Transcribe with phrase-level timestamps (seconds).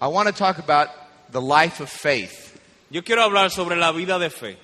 [0.00, 0.88] I want to talk about
[1.30, 2.58] the life of faith.
[2.90, 4.56] Yo quiero hablar sobre la vida de fe.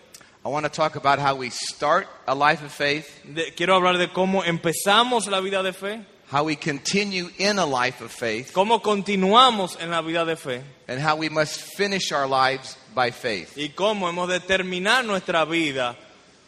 [0.45, 3.97] I want to talk about how we start a life of faith, De- quiero hablar
[3.99, 8.53] de cómo empezamos la vida de fe, how we continue in a life of faith,
[8.53, 13.11] cómo continuamos en la vida de fe and how we must finish our lives by
[13.13, 13.57] faith.
[13.57, 15.97] y cómo hemos de terminar nuestra vida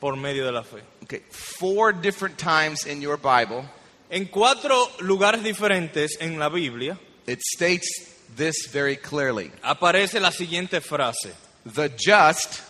[0.01, 0.81] por medio de la fe.
[1.05, 3.65] Okay, four different times in your Bible,
[4.11, 9.51] En cuatro lugares diferentes en la Biblia it states this very clearly.
[9.63, 11.33] aparece la siguiente frase.
[11.65, 12.63] The just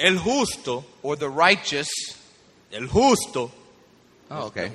[0.00, 1.88] El justo, or the righteous,
[2.72, 3.50] el justo,
[4.30, 4.72] oh, okay,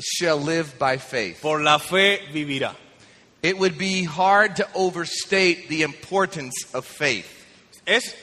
[0.00, 1.40] shall live by faith.
[1.40, 2.74] por la fe vivirá.
[3.40, 7.32] It would be hard to overstate the importance of faith.
[7.86, 8.16] Es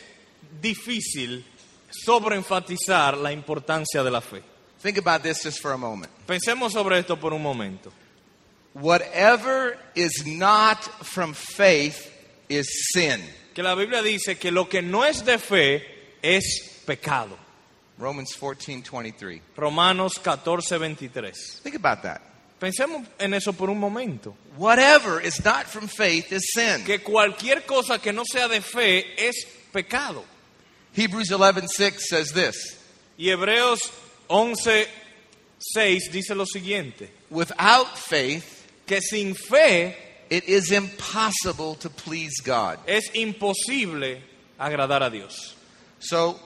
[0.61, 1.45] difícil
[2.05, 4.41] sobreenfatizar la importancia de la fe.
[4.79, 6.11] Think about this just for a moment.
[6.27, 7.89] Pensemos sobre esto por un momento.
[8.75, 12.11] Whatever is not from faith
[12.49, 13.21] is sin.
[13.53, 15.81] Que la Biblia dice que lo que no es de fe
[16.21, 17.37] es pecado.
[17.97, 19.41] Romans 14:23.
[19.55, 21.61] Romanos 14, 23.
[21.63, 22.21] Think about that.
[22.59, 24.35] Pensemos en eso por un momento.
[24.57, 26.83] Whatever is not from faith is sin.
[26.83, 30.25] Que cualquier cosa que no sea de fe es pecado.
[30.93, 32.77] Hebrews 11:6 says this.
[33.17, 33.79] Y Hebreos
[34.27, 34.87] 11,
[35.59, 37.09] 6 dice lo siguiente.
[37.29, 38.54] Without faith,
[38.85, 39.95] Que sin fe
[40.29, 42.79] it is impossible to please God.
[42.87, 44.21] es imposible
[44.59, 45.55] agradar a Dios.
[45.99, 46.39] So,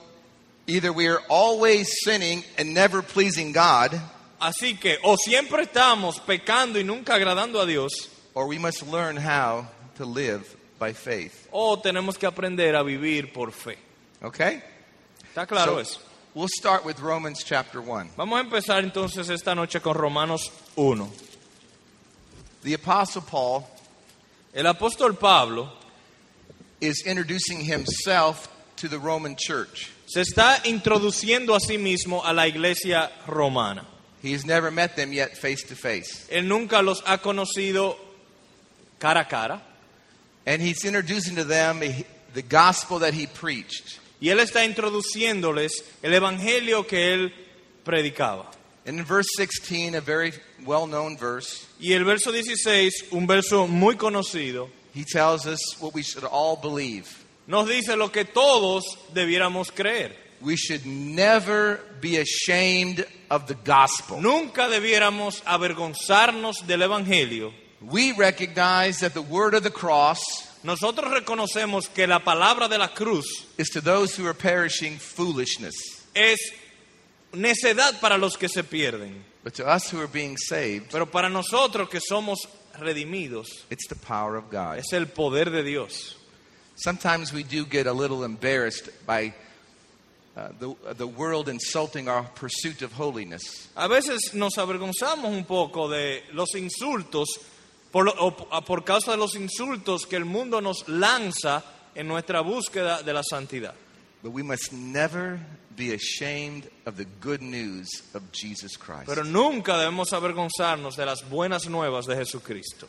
[0.66, 3.98] either we are always sinning and never pleasing God,
[4.40, 9.16] Así que o siempre estamos pecando y nunca agradando a Dios, or we must learn
[9.18, 11.46] how to live by faith.
[11.52, 13.76] o tenemos que aprender a vivir por fe.
[14.22, 14.62] Okay?
[15.34, 16.00] ¿Está claro So, eso?
[16.34, 18.10] We'll start with Romans chapter 1.
[18.16, 21.10] Vamos a empezar entonces esta noche con Romanos 1.
[22.62, 23.66] The Apostle Paul
[24.54, 25.70] El apóstol Pablo
[26.80, 29.90] is introducing himself to the Roman church.
[30.06, 33.86] se está introduciendo a sí mismo a la iglesia romana.
[34.22, 36.26] He's never met them yet face to face.
[36.30, 37.96] Él nunca los ha conocido
[38.98, 39.62] cara a cara
[40.46, 41.80] And he's introducing to them
[42.34, 43.98] the gospel that he preached.
[44.20, 45.70] y él está introduciéndoles
[46.02, 47.32] el evangelio que él
[47.84, 48.50] predicaba.
[48.86, 50.32] And in verse 16, a very
[50.64, 55.94] well known verse, Y el verso 16, un verso muy conocido, he tells us what
[55.94, 57.24] we should all believe.
[57.46, 60.12] nos dice lo que todos debiéramos creer.
[60.40, 64.22] We should never be ashamed of the gospel.
[64.22, 67.52] Nunca debiéramos avergonzarnos del evangelio.
[67.82, 70.20] We recognize that the word of the cross
[70.62, 75.74] Nosotros reconocemos que la palabra de la cruz is to those who are perishing foolishness,
[76.14, 76.38] es
[77.32, 81.28] necedad para los que se pierden, but to us who are being saved, pero para
[81.28, 82.38] nosotros que somos
[82.78, 84.78] redimidos it's the power of God.
[84.78, 86.16] es el poder de Dios.
[86.76, 89.34] Sometimes we do get a little embarrassed by
[90.36, 93.68] uh, the, the world insulting our pursuit of holiness.
[93.76, 97.28] A veces nos avergonzamos un poco de los insultos
[97.92, 101.62] por, lo- o por causa de los insultos que el mundo nos lanza
[101.94, 103.74] en nuestra búsqueda de la santidad.
[104.22, 105.40] But we must never
[105.76, 109.06] be ashamed of the good news of Jesus Christ.
[109.06, 112.86] Pero nunca debemos avergonzarnos de las buenas nuevas de Jesucristo.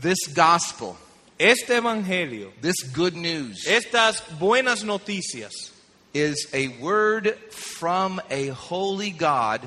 [0.00, 0.96] This gospel,
[1.38, 5.52] Este evangelio, this good news, estas buenas noticias,
[6.12, 9.60] is a word from a holy God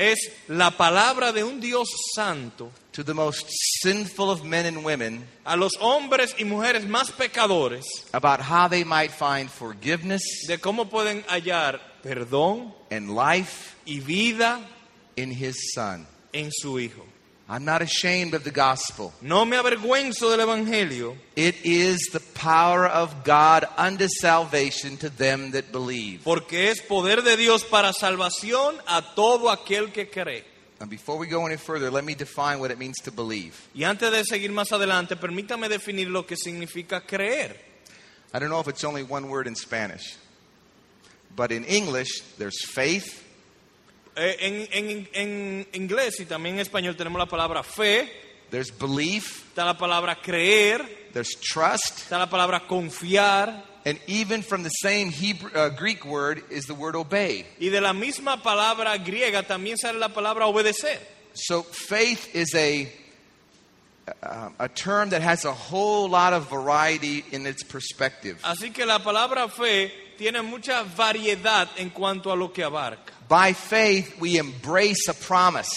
[0.00, 3.46] es la palabra de un Dios santo to the most
[3.82, 8.82] sinful of men and women a los hombres y mujeres más pecadores about how they
[8.82, 14.60] might find forgiveness de cómo pueden hallar perdón and life y vida
[15.16, 16.06] in His Son.
[16.32, 17.04] en su Hijo.
[17.52, 19.12] I'm not ashamed of the gospel.
[19.20, 25.50] No me avergüenzo del Evangelio, It is the power of God unto salvation to them
[25.50, 26.20] that believe.
[26.22, 30.44] porque es poder de Dios para salvación a todo aquel que cree.
[30.78, 33.54] And before we go any further, let me define what it means to believe.
[33.74, 37.56] Y antes de seguir más adelante, permítame definir lo que significa creer.
[38.32, 40.16] I don't know if it's only one word in Spanish,
[41.34, 43.24] but in English, there's faith,
[44.20, 48.10] en, en- en inglés y también en español tenemos la palabra fe,
[48.50, 54.62] there's belief, está la palabra creer, there's trust, está la palabra confiar, and even from
[54.62, 57.46] the same Hebrew, uh, Greek word is the word obey.
[57.58, 60.98] y de la misma palabra griega también sale la palabra obedecer.
[61.32, 62.92] So faith is a
[64.22, 68.38] uh, a term that has a whole lot of variety in its perspective.
[68.42, 73.12] Así que la palabra fe tiene mucha variedad en cuanto a lo que abarca.
[73.30, 75.70] By faith, we embrace a promise.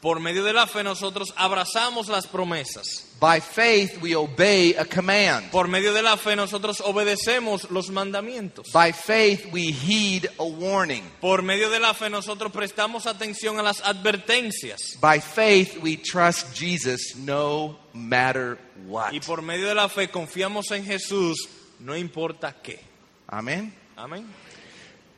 [0.00, 3.08] Por medio de la fe nosotros abrazamos las promesas.
[3.18, 5.50] By faith, we obey a command.
[5.50, 8.70] Por medio de la fe nosotros obedecemos los mandamientos.
[8.72, 11.02] By faith, we heed a warning.
[11.20, 14.96] Por medio de la fe nosotros prestamos atención a las advertencias.
[15.00, 19.12] By faith, we trust Jesus no matter what.
[19.12, 21.48] Y por medio de la fe confiamos en Jesús,
[21.80, 22.78] no importa qué.
[23.26, 23.74] Amen.
[23.96, 24.24] Amén.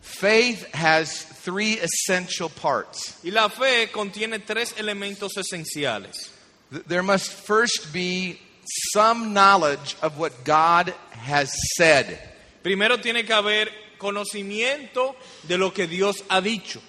[0.05, 3.19] Faith has three essential parts.
[3.25, 6.31] Y la fe contiene tres elementos esenciales.
[6.87, 8.39] There must first be
[8.93, 12.19] some knowledge of what God has said.
[12.63, 15.17] Primero tiene que haber conocimiento
[15.49, 16.81] de lo que Dios ha dicho.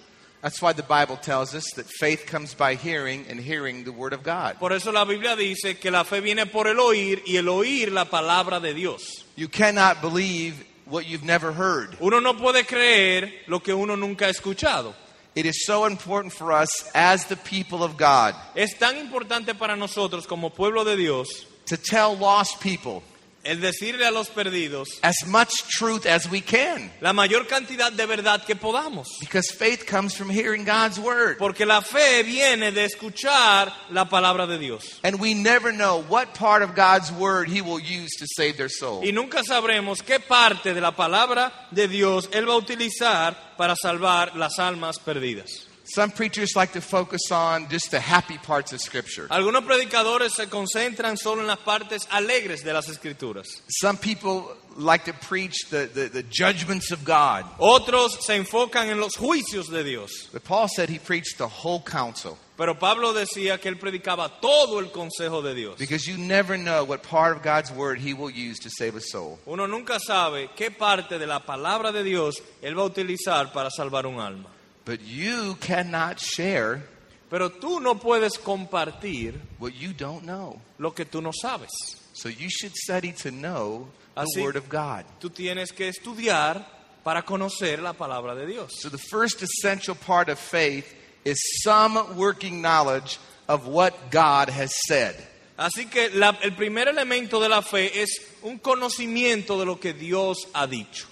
[0.41, 4.11] That's why the Bible tells us that faith comes by hearing and hearing the Word
[4.11, 4.59] of God.
[4.59, 7.91] Por eso la Biblia dice que la fe viene por el oír y el oír
[7.91, 9.23] la palabra de Dios.
[9.38, 11.97] You cannot believe what you've never heard.
[11.99, 14.93] Uno no puede creer lo que uno nunca ha escuchado.
[15.35, 19.75] It is so important for us as the people of God Es tan importante para
[19.75, 23.03] nosotros como pueblo de Dios to tell lost people
[23.45, 26.92] el decirle a los perdidos as much truth as we can.
[27.00, 29.07] la mayor cantidad de verdad que podamos.
[29.19, 31.38] Because faith comes from hearing God's Word.
[31.38, 35.00] Porque la fe viene de escuchar la palabra de Dios.
[35.03, 38.69] And we never know what part of God's Word He will use to save their
[38.69, 39.03] soul.
[39.03, 43.75] Y nunca sabremos qué parte de la palabra de Dios Él va a utilizar para
[43.75, 45.68] salvar las almas perdidas.
[45.87, 49.27] Some preachers like to focus on just the happy parts of Scripture.
[49.29, 53.45] Algunos predicadores se concentran solo en las partes alegres de las escrituras.
[53.69, 54.47] Some people
[54.77, 57.45] like to preach the, the, the judgments of God.
[57.59, 60.27] Otros se enfocan en los juicios de Dios.
[60.33, 64.79] But Paul said he preached the whole counsel Pero Pablo decía que él predicaba todo
[64.79, 65.77] el consejo de Dios.
[65.77, 69.01] because you never know what part of God's Word He will use to save a
[69.01, 69.37] soul.
[69.45, 73.69] Uno nunca sabe qué parte de la palabra de Dios él va a utilizar para
[73.69, 74.49] salvar un alma.
[74.85, 76.83] But you cannot share
[77.29, 80.61] Pero tú no puedes compartir what you don't know.
[80.77, 81.71] lo que tú no sabes.
[82.13, 85.05] So you should study to know the Word of God.
[85.19, 86.63] Tú tienes que estudiar
[87.03, 88.73] para conocer la palabra de Dios.
[88.79, 90.93] So the first essential part of faith
[91.25, 93.17] is some working knowledge
[93.49, 95.15] of what God has said.
[95.57, 99.93] Así que la- el primer elemento de la fe es un conocimiento de lo que
[99.93, 101.07] Dios ha dicho.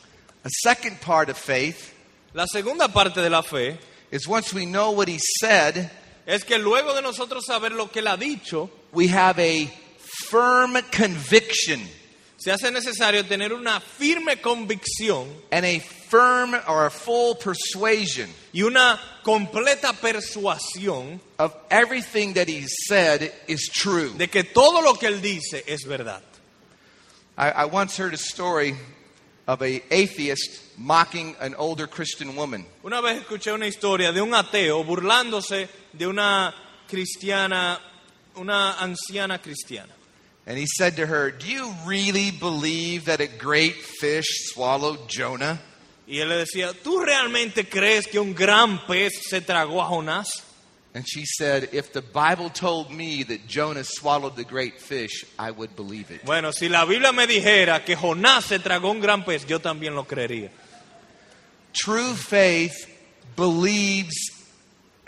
[0.45, 1.93] A second part of faith
[2.33, 3.77] La segunda parte de la fe
[4.12, 5.89] is once we know what He said,
[6.25, 9.68] es que luego de nosotros saber lo que Él ha dicho, we have a
[10.30, 11.81] firm conviction
[12.44, 18.63] se hace necesario tener una firme convicción and a firm or a full persuasion y
[18.63, 24.09] una completa persuasión of everything that He said is true.
[24.18, 26.21] de que todo lo que Él dice es verdad.
[27.38, 28.75] I, I once heard a story
[29.48, 32.66] of a atheist mocking an older Christian woman.
[32.84, 36.54] Una vez escuché una historia de un ateo burlándose de una
[36.88, 37.80] cristiana,
[38.36, 39.92] una anciana cristiana.
[40.45, 45.60] And he said to her, Do you really believe that a great fish swallowed Jonah?
[46.06, 50.44] Y él le decía, ¿tú realmente crees que un gran pez se tragó a Jonás?
[50.95, 55.50] And she said, If the Bible told me that Jonah swallowed the great fish, I
[55.50, 56.24] would believe it.
[56.24, 59.95] Bueno, si la Biblia me dijera que Jonás se tragó un gran pez, yo también
[59.95, 60.51] lo creería.
[61.74, 62.88] True faith
[63.36, 64.13] believes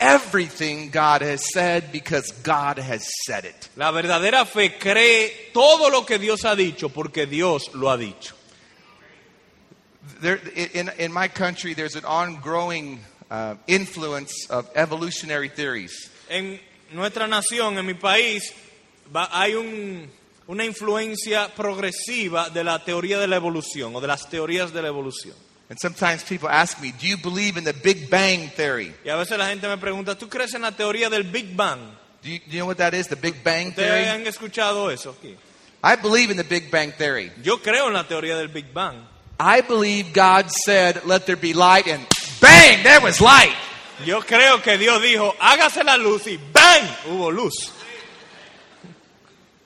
[0.00, 3.68] everything God has said because God has said it.
[3.76, 8.34] La verdadera fe cree todo lo que Dios ha dicho porque Dios lo ha dicho.
[10.20, 10.40] There,
[10.74, 16.10] in, in my country, there's an ongoing uh, influence of evolutionary theories.
[16.28, 16.60] En
[16.92, 18.52] nuestra nación, en mi país,
[19.14, 20.10] va- hay un-
[20.48, 24.88] una influencia progresiva de la teoría de la evolución o de las teorías de la
[24.88, 25.34] evolución.
[25.68, 28.94] And sometimes people ask me, Do you believe in the Big Bang Theory?
[29.04, 31.80] Y a veces la gente me pregunta, ¿tú crees en la teoría del Big Bang?
[32.22, 34.04] Do you, do you know what that is, the Big Bang ¿Ustedes Theory?
[34.08, 35.34] han escuchado eso aquí?
[35.82, 37.32] I believe in the Big Bang Theory.
[37.42, 38.96] Yo creo en la teoría del Big Bang.
[39.40, 42.06] I believe God said, Let there be light, and
[42.40, 43.54] bang, there was light.
[44.04, 46.86] Yo creo que Dios dijo, hágase la luz y ¡bang!
[47.06, 47.72] Hubo luz.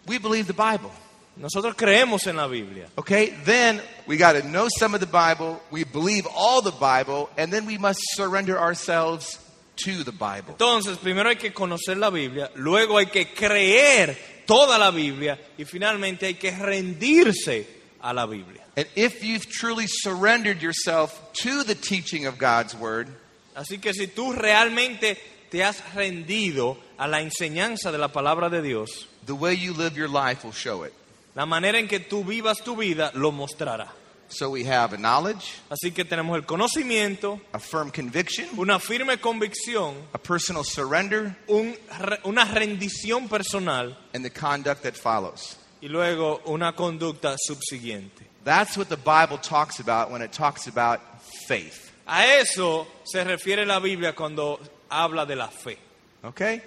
[0.07, 0.91] We believe the Bible.
[1.37, 2.89] Nosotros creemos en la Biblia.
[2.97, 7.31] Okay, then we got to know some of the Bible, we believe all the Bible,
[7.39, 9.39] and then we must surrender ourselves
[9.77, 10.53] to the Bible.
[10.59, 15.65] Entonces, primero hay que conocer la Biblia, luego hay que creer toda la Biblia y
[15.65, 17.67] finalmente hay que rendirse
[18.03, 18.67] a la Biblia.
[18.81, 23.09] And if you've truly surrendered yourself to the teaching of God's Word,
[23.55, 25.19] Así que si tú realmente
[25.51, 29.99] te has rendido a la enseñanza de la palabra de Dios, the way you live
[29.99, 30.95] your life will show it.
[31.35, 33.89] la manera en que tú vivas tu vida lo mostrará.
[34.29, 39.19] So we have a knowledge, Así que tenemos el conocimiento, a firm conviction, una firme
[39.19, 41.77] convicción, a personal surrender, un
[42.25, 45.60] una rendición personal and the conduct that follows.
[45.81, 48.27] Y luego una conducta subsiguiente.
[48.45, 51.01] That's what the Bible talks about when it talks about
[51.47, 51.91] faith.
[52.07, 54.59] A eso se refiere la Biblia cuando
[54.91, 55.79] habla de la fe.
[56.25, 56.61] Okay?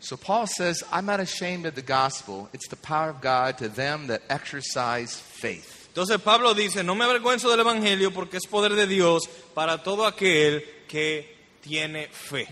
[0.00, 2.48] So Paul says, I'm not ashamed of the gospel.
[2.52, 5.88] It's the power of God to them that exercise faith.
[5.94, 10.06] Entonces Pablo dice, no me avergüenzo del Evangelio porque es poder de Dios para todo
[10.06, 12.46] aquel que tiene fe.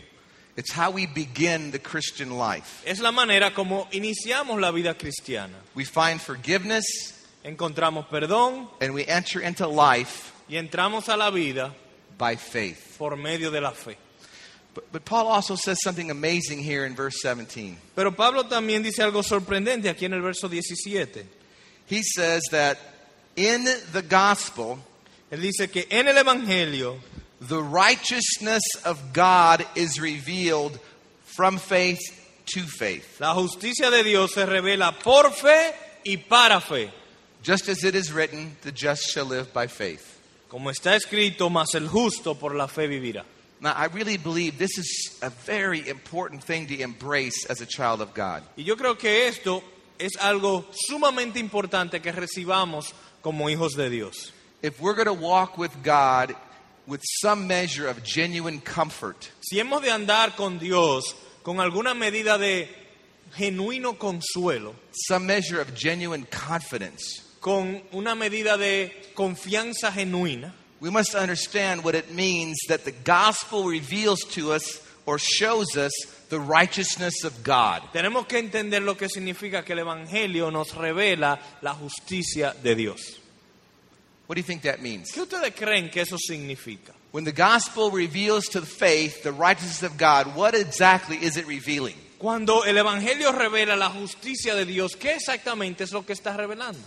[0.59, 2.83] It's how we begin the Christian life.
[2.85, 5.55] Es la manera como iniciamos la vida cristiana.
[5.77, 6.85] We find forgiveness
[7.45, 11.73] Encontramos perdón and we enter into life y entramos a la vida
[12.19, 12.97] by faith.
[12.99, 13.97] por medio de la fe.
[14.75, 17.77] But, but Paul also says something amazing here in verse 17.
[17.95, 21.25] Pero Pablo también dice algo sorprendente aquí en el verso 17.
[21.87, 22.79] He says that
[23.37, 24.81] in the gospel,
[25.31, 26.99] Él dice que en el Evangelio
[27.41, 30.79] the righteousness of God is revealed
[31.23, 32.01] from faith
[32.55, 33.21] to faith.
[33.21, 35.73] la justicia de Dios se revela por fe
[36.05, 36.91] y para fe.
[37.43, 40.21] Just as it is written, the just shall live by faith.
[40.49, 43.25] Como está escrito, mas el justo por la fe vivirá.
[43.61, 48.01] Now, I really believe this is a very important thing to embrace as a child
[48.01, 48.43] of God.
[48.57, 49.63] Y yo creo que esto
[49.99, 54.33] es algo sumamente importante que recibamos como hijos de Dios.
[54.63, 56.35] If we're going to walk with God
[56.89, 62.39] with some measure of genuine comfort, Si hemos de andar con Dios con alguna medida
[62.39, 62.69] de
[63.37, 71.15] genuino consuelo, some measure of genuine confidence, con una medida de confianza genuina, we must
[71.15, 75.93] understand what it means that the gospel reveals to us or shows us
[76.29, 77.83] the righteousness of God.
[77.93, 83.18] tenemos que entender lo que significa que el Evangelio nos revela la justicia de Dios.
[84.29, 85.11] What do you think that means?
[85.11, 86.93] ¿Qué ustedes creen que eso significa?
[87.13, 91.47] When the gospel reveals to the faith the righteousness of God, what exactly is it
[91.47, 91.97] revealing?
[92.19, 96.85] Cuando el Evangelio revela la justicia de Dios, ¿qué exactamente es lo que está revelando?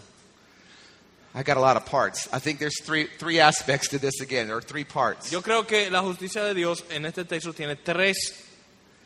[1.33, 2.29] I got a lot of parts.
[2.31, 5.31] I think there's three, three aspects to this again, or three parts.
[5.31, 8.17] Yo creo que la justicia de Dios en este texto tiene tres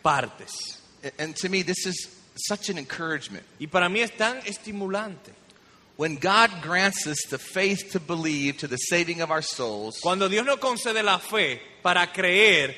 [0.04, 0.82] partes.
[1.18, 3.46] And to me, this is such an encouragement.
[3.62, 5.32] Y para mí es tan estimulante.
[5.98, 10.28] When God grants us the faith to believe to the saving of our souls, Cuando
[10.28, 12.76] Dios nos concede la fe para creer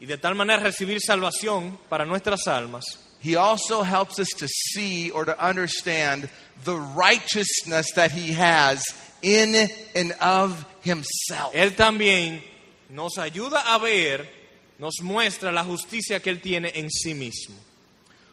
[0.00, 2.84] y de tal manera recibir salvación para nuestras almas,
[3.20, 6.28] He also helps us to see or to understand
[6.64, 8.84] the righteousness that He has
[9.22, 11.54] in and of Himself.
[11.54, 12.42] Él también
[12.90, 14.28] nos ayuda a ver,
[14.78, 17.56] nos muestra la justicia que Él tiene en sí mismo.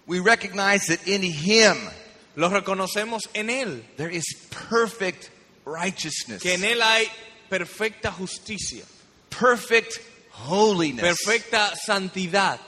[0.05, 1.77] We recognize that in Him
[2.35, 5.29] Lo reconocemos en Él, there is perfect
[5.65, 7.07] righteousness, que en Él hay
[7.49, 8.83] perfecta justicia,
[9.29, 9.99] perfect
[10.31, 11.01] holiness.
[11.01, 12.59] perfecta santidad.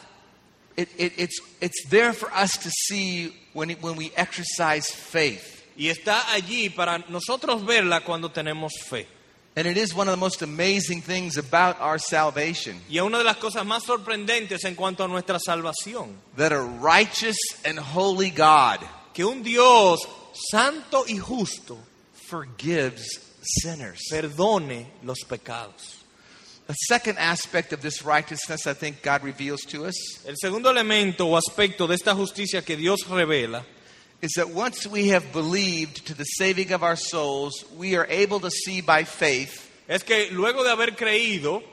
[0.77, 5.63] It, it, it's, it's there for us to see when, it, when we exercise faith.
[5.77, 9.07] Y está allí para nosotros verla cuando tenemos fe.
[9.57, 13.19] And it is one of the most amazing things about our salvation Y es una
[13.19, 16.13] de las cosas más sorprendentes en cuanto a nuestra salvación.
[16.36, 18.79] that a righteous and holy God
[19.15, 20.01] Que un Dios
[20.51, 21.77] santo y justo
[22.27, 23.07] forgives
[23.41, 24.01] sinners.
[24.12, 26.03] perdone los pecados.
[26.67, 29.95] The second aspect of this righteousness I think God reveals to us
[30.25, 33.63] El segundo elemento o aspecto de esta justicia que Dios revela
[34.22, 38.39] is that once we have believed to the saving of our souls, we are able
[38.41, 41.63] to see by faith es que luego de haber creído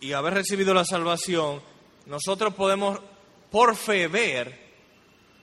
[0.00, 1.60] y haber recibido la salvación,
[2.06, 3.00] nosotros podemos
[3.50, 4.67] por fe ver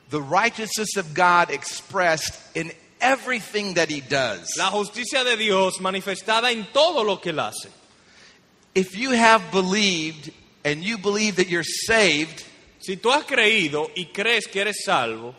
[0.10, 2.72] the righteousness of God expressed in
[3.02, 4.48] everything that He does.
[4.58, 7.70] la justicia de Dios manifestada en todo lo que Él hace.
[8.74, 10.32] If you have believed
[10.64, 12.44] and you believe that you're saved,
[12.80, 15.34] Si tú has creído y crees que eres salvo,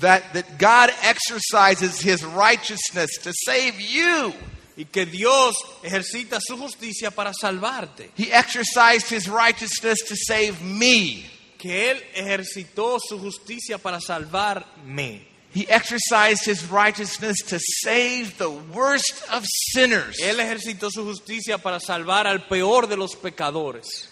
[0.00, 4.32] that, that God exercises His righteousness to save you.
[4.76, 11.24] y que Dios ejercita su justicia para salvarte, He exercised His righteousness to save me.
[11.62, 15.28] Que Él ejercitó su justicia para salvarme.
[15.54, 20.18] He exercised His righteousness to save the worst of sinners.
[20.20, 24.08] Él ejercitó su justicia para salvar al peor de los pecadores.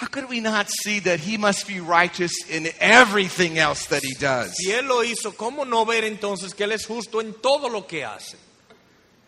[0.00, 4.14] How could we not see that He must be righteous in everything else that He
[4.14, 4.54] does?
[4.56, 7.86] Si Él lo hizo, ¿cómo no ver entonces que Él es justo en todo lo
[7.86, 8.38] que hace?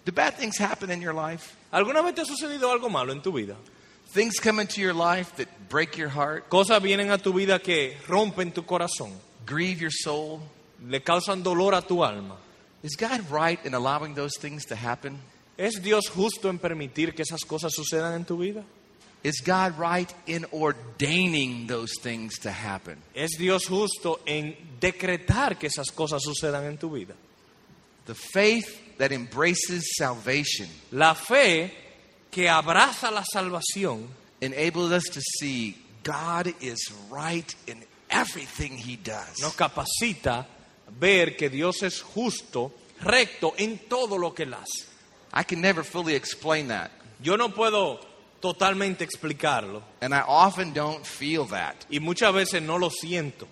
[0.06, 1.54] Do bad things happen in your life?
[1.72, 3.56] ¿Alguna vez te ha sucedido algo malo en tu vida?
[4.16, 7.98] Things come into your life that break your heart, Cosas vienen a tu vida que
[8.08, 9.12] rompen tu corazón,
[9.44, 10.40] grieve your soul.
[10.88, 12.38] le causan dolor a tu alma.
[12.82, 15.18] Is God right in allowing those things to happen?
[15.58, 18.64] ¿Es Dios justo en permitir que esas cosas sucedan en tu vida?
[19.22, 22.96] Is God right in ordaining those things to happen?
[23.14, 27.14] ¿Es Dios justo en decretar que esas cosas sucedan en tu vida?
[28.06, 31.70] The faith that embraces salvation La fe
[32.30, 34.08] que abraza la salvación
[34.40, 39.40] enables us to see God is right in everything He does.
[39.40, 40.46] nos capacita
[41.00, 44.86] ver que Dios es justo, recto en todo lo que él hace.
[45.32, 46.90] I can never fully explain that,
[47.22, 47.98] Yo no puedo
[48.40, 51.74] totalmente explicarlo and I often don't feel that.
[51.90, 53.48] y muchas veces no lo siento,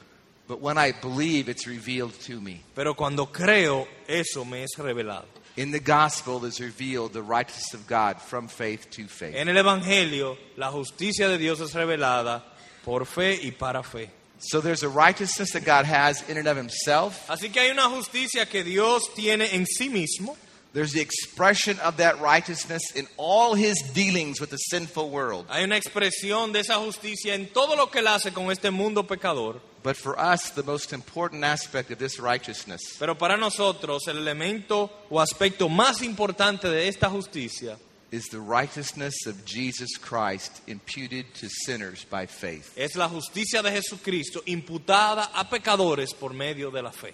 [0.47, 2.61] But when I believe, it's revealed to me.
[2.75, 5.27] pero cuando creo eso me es revelado.
[5.57, 9.35] In the gospel is revealed the righteousness of God from faith to faith.
[9.37, 12.43] En el Evangelio la justicia de Dios es revelada
[12.85, 14.11] por fe y para fe.
[14.39, 17.29] So there's a righteousness that God has in and of Himself.
[17.29, 20.37] Así que hay una justicia que Dios tiene en sí mismo.
[20.73, 25.47] There's the expression of that righteousness in all His dealings with the sinful world.
[25.49, 29.05] Hay una expresión de esa justicia en todo lo que él hace con este mundo
[29.05, 29.61] pecador.
[29.85, 34.91] But for us, the most important aspect of this righteousness Pero para nosotros el elemento
[35.11, 37.77] o aspecto más importante de esta justicia
[38.11, 42.73] is the righteousness of Jesus Christ imputed to sinners by faith.
[42.77, 47.13] es la justicia de Jesucristo imputada a pecadores por medio de la fe.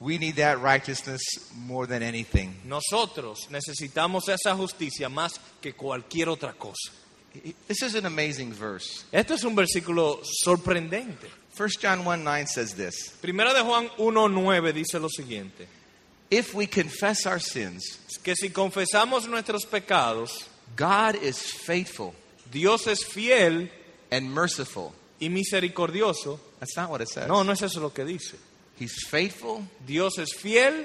[0.00, 1.22] We need that righteousness
[1.54, 2.54] more than anything.
[2.64, 6.92] Nosotros necesitamos esa justicia más que cualquier otra cosa.
[7.68, 9.04] This is an amazing verse.
[9.12, 11.28] Este es un versículo sorprendente.
[11.56, 15.66] 1 John 1 9 says this Primera de Juan 1.9 dice lo siguiente,
[16.30, 22.14] If we confess our sins, que si confesamos nuestros pecados, God is faithful
[22.50, 23.68] Dios es fiel
[24.10, 24.92] and merciful.
[25.20, 26.38] y misericordioso.
[26.60, 27.28] That's not what it says.
[27.28, 28.36] No, no es eso lo que dice.
[28.78, 30.84] He's faithful Dios es fiel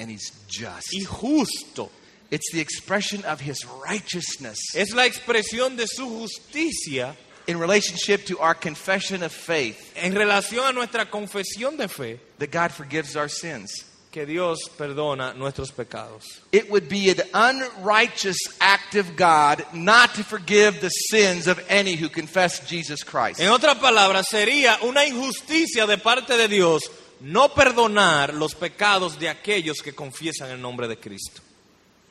[0.00, 0.88] and he's just.
[0.92, 1.90] y justo.
[2.30, 7.14] It's the expression of his righteousness Es la expresión de su justicia
[7.46, 12.50] in relationship to our confession of faith en relación a nuestra confesión de fe that
[12.50, 13.84] God forgives our sins.
[14.16, 16.40] que Dios perdona nuestros pecados.
[16.50, 21.96] It would be an unrighteous act of God not to forgive the sins of any
[21.96, 23.40] who confess Jesus Christ.
[23.40, 29.28] En otras palabras, sería una injusticia de parte de Dios no perdonar los pecados de
[29.28, 31.42] aquellos que confiesan el nombre de Cristo.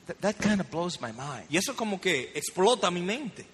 [0.05, 1.47] That, that kind of blows my mind.
[1.49, 3.47] Y eso como que explota mi mente.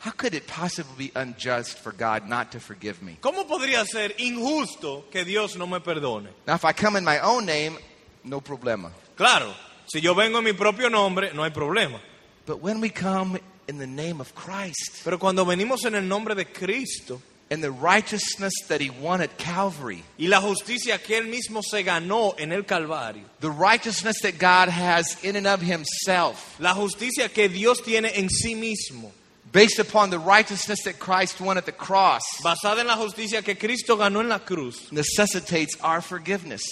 [0.00, 3.18] How could it possibly be unjust for God not to forgive me?
[3.20, 6.28] ¿Cómo podría ser injusto que Dios no me perdone?
[6.46, 7.76] Now, if I come in my own name,
[8.22, 8.92] no problema.
[9.16, 9.52] Claro,
[9.86, 11.98] si yo vengo en mi propio nombre, no hay problema.
[12.46, 16.34] But when we come in the name of Christ Pero cuando venimos en el nombre
[16.34, 21.26] de Cristo and the righteousness that He won at Calvary, y la justicia que Él
[21.26, 26.60] mismo se ganó en el Calvario, the righteousness that God has in and of Himself,
[26.60, 29.10] la justicia que Dios tiene en sí mismo,
[29.52, 33.54] based upon the righteousness that Christ won at the cross, basada en la justicia que
[33.56, 36.62] Cristo ganó en la cruz, necessitates our forgiveness.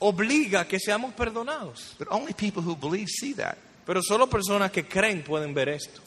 [0.00, 1.94] obliga que seamos perdonados.
[1.98, 3.56] But only people who believe see that.
[3.86, 6.00] Pero solo personas que creen pueden ver esto.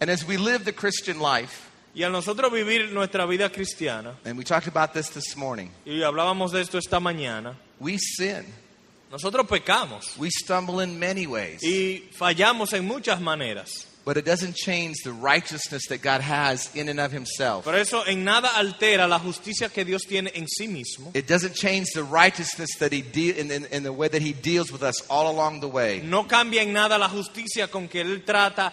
[0.00, 4.38] And as we live the Christian life, Y al nosotros vivir nuestra vida cristiana, and
[4.38, 8.44] we talked about this this morning, y hablábamos de esto esta mañana, we sin.
[9.10, 11.60] nosotros pecamos We stumble in many ways.
[11.64, 13.86] y fallamos en muchas maneras.
[14.02, 17.64] But it doesn't change the righteousness that God has in and of Himself.
[17.66, 21.10] Pero eso en nada altera la justicia que Dios tiene en sí mismo.
[21.14, 24.32] It doesn't change the righteousness that He de- in, in, in the way that He
[24.32, 26.00] deals with us all along the way.
[26.02, 28.72] No cambia en nada la justicia con que Él trata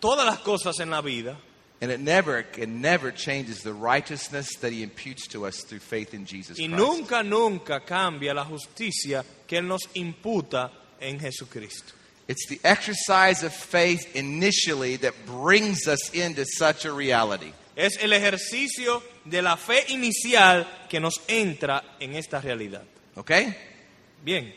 [0.00, 1.36] todas las cosas en la vida.
[1.80, 6.14] And it never, it never changes the righteousness that He imputes to us through faith
[6.14, 6.78] in Jesus Y Christ.
[6.78, 11.92] nunca, nunca cambia la justicia que Él nos imputa en Jesucristo.
[12.26, 17.52] It's the exercise of faith initially that brings us into such a reality.
[17.76, 22.82] Es el ejercicio de la fe inicial que nos entra en esta realidad.
[23.16, 23.54] Okay?
[24.24, 24.52] Bien,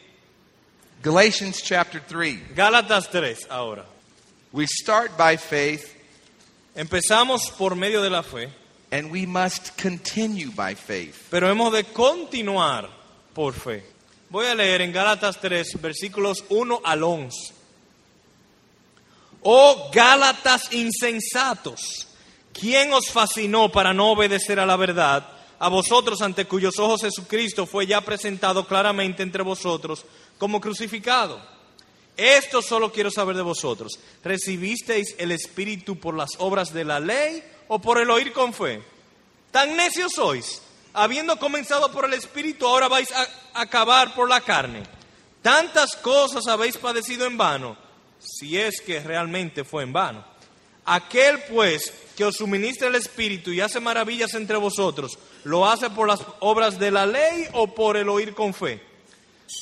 [1.01, 2.55] Galatians chapter 3.
[2.55, 3.85] Gálatas 3 ahora.
[4.51, 5.93] We start by faith
[6.77, 8.49] Empezamos por medio de la fe,
[8.91, 11.27] and we must continue by faith.
[11.31, 12.87] pero hemos de continuar
[13.33, 13.83] por fe.
[14.29, 17.56] Voy a leer en Gálatas 3, versículos 1 al 11.
[19.49, 22.05] Oh Gálatas insensatos,
[22.51, 25.25] ¿quién os fascinó para no obedecer a la verdad?
[25.57, 30.03] A vosotros ante cuyos ojos Jesucristo fue ya presentado claramente entre vosotros
[30.37, 31.39] como crucificado.
[32.17, 33.97] Esto solo quiero saber de vosotros.
[34.21, 38.83] ¿Recibisteis el Espíritu por las obras de la ley o por el oír con fe?
[39.51, 40.61] Tan necios sois.
[40.91, 44.83] Habiendo comenzado por el Espíritu, ahora vais a acabar por la carne.
[45.41, 47.86] Tantas cosas habéis padecido en vano.
[48.19, 50.25] Si es que realmente fue en vano.
[50.85, 56.07] Aquel pues que os suministra el Espíritu y hace maravillas entre vosotros, ¿lo hace por
[56.07, 58.81] las obras de la ley o por el oír con fe?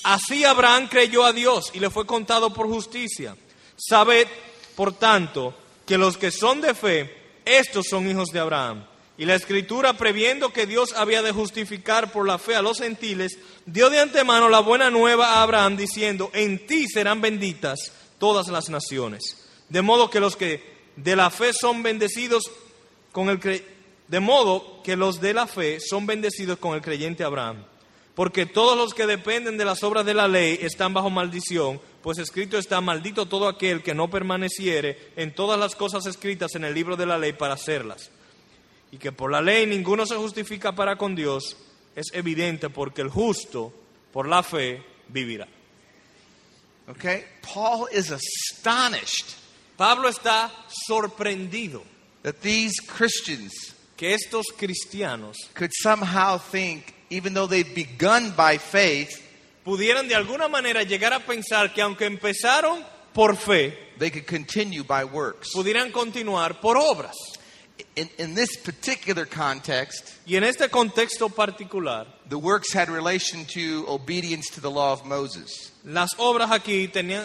[0.04, 3.36] Así Abraham creyó a Dios y le fue contado por justicia.
[3.76, 4.28] Sabed,
[4.76, 8.86] por tanto, que los que son de fe, estos son hijos de Abraham.
[9.18, 13.38] Y la escritura, previendo que Dios había de justificar por la fe a los gentiles,
[13.66, 18.70] dio de antemano la buena nueva a Abraham, diciendo, en ti serán benditas todas las
[18.70, 19.48] naciones.
[19.70, 20.64] De modo que los que
[20.96, 22.52] de la fe son bendecidos
[23.12, 23.64] con el cre-
[24.08, 27.66] de modo que los de la fe son bendecidos con el creyente Abraham.
[28.14, 32.18] Porque todos los que dependen de las obras de la ley están bajo maldición, pues
[32.18, 36.74] escrito está, maldito todo aquel que no permaneciere en todas las cosas escritas en el
[36.74, 38.12] libro de la ley para hacerlas.
[38.92, 41.58] Y que por la ley ninguno se justifica para con Dios,
[41.96, 43.74] es evidente porque el justo
[44.14, 45.48] por la fe vivirá.
[46.88, 47.26] Okay?
[47.42, 49.36] Paul is astonished
[49.78, 50.52] Pablo está
[50.90, 51.82] sorprendido
[52.24, 59.22] that these Christians que estos cristianos could somehow think, even though they've begun by faith,
[59.66, 64.84] pudieran de alguna manera llegar a pensar que aunque empezaron por fe, they could continue
[64.84, 65.50] by works.
[65.54, 67.16] pudieran continuar por obras.
[67.96, 73.86] In, in this particular context, Y en este contexto particular, the works had relation to
[73.88, 75.72] obedience to the law of Moses.
[75.86, 77.24] las obras aquí tenían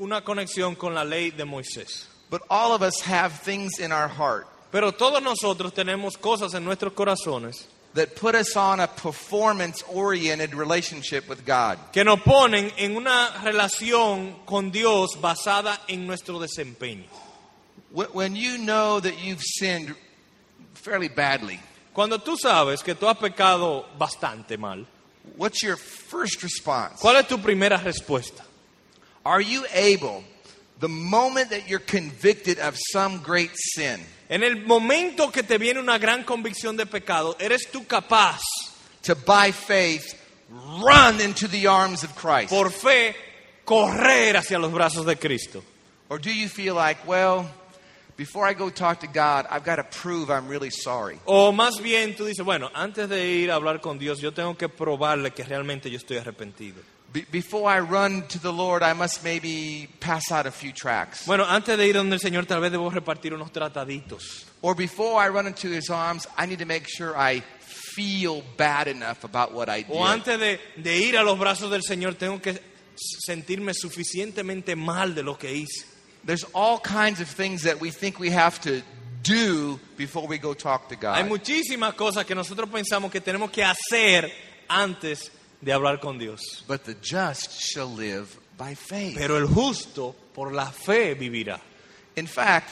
[0.00, 2.06] una conexión con la ley de Moisés.
[2.30, 6.64] But all of us have things in our heart Pero todos nosotros tenemos cosas en
[6.64, 11.78] nuestros corazones that put us on a performance oriented relationship with God.
[11.92, 17.04] que nos ponen en una relación con Dios basada en nuestro desempeño.
[17.96, 19.94] Wh- When you know that you've sinned
[20.74, 21.58] fairly badly,
[21.94, 24.84] Cuando tú sabes que tú has pecado bastante mal,
[25.36, 27.00] what's your first response?
[27.00, 28.42] ¿cuál es tu primera respuesta?
[29.24, 30.22] Are you able,
[30.78, 35.78] the moment that you're convicted of some great sin, En el momento que te viene
[35.80, 38.40] una gran convicción de pecado, ¿eres tú capaz,
[39.02, 40.14] to by faith
[40.50, 42.50] run into the arms of Christ?
[42.50, 43.14] por fe,
[43.64, 45.62] correr hacia los brazos de Cristo?
[46.10, 47.48] Or do you feel like, well,
[48.16, 51.18] before I go talk to God, I've got to prove I'm really sorry?
[51.26, 54.56] O más bien tú dices, bueno, antes de ir a hablar con Dios, yo tengo
[54.56, 56.82] que probarle que realmente yo estoy arrepentido.
[57.12, 61.24] Be- before I run to the Lord, I must maybe pass out a few tracts.
[61.26, 64.46] Bueno, antes de ir donde el Señor, tal vez debo repartir unos trataditos.
[64.62, 67.42] Or before I run into His arms, I need to make sure I
[67.94, 69.94] feel bad enough about what I did.
[69.96, 72.60] O antes de, de ir a los brazos del Señor, tengo que
[72.96, 75.95] sentirme suficientemente mal de lo que hice.
[76.26, 78.82] There's all kinds of things that we think we have to
[79.22, 81.16] do before we go talk to God.
[81.16, 84.30] Hay muchísimas cosas que nosotros pensamos que tenemos que hacer
[84.68, 85.30] antes
[85.62, 86.64] de hablar con Dios.
[86.66, 89.16] But the just shall live by faith.
[89.16, 91.60] Pero el justo por la fe vivirá.
[92.16, 92.70] In fact,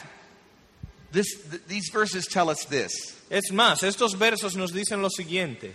[1.13, 2.93] this, th- these verses tell us this.
[3.31, 5.73] Es más, estos versos nos dicen lo siguiente.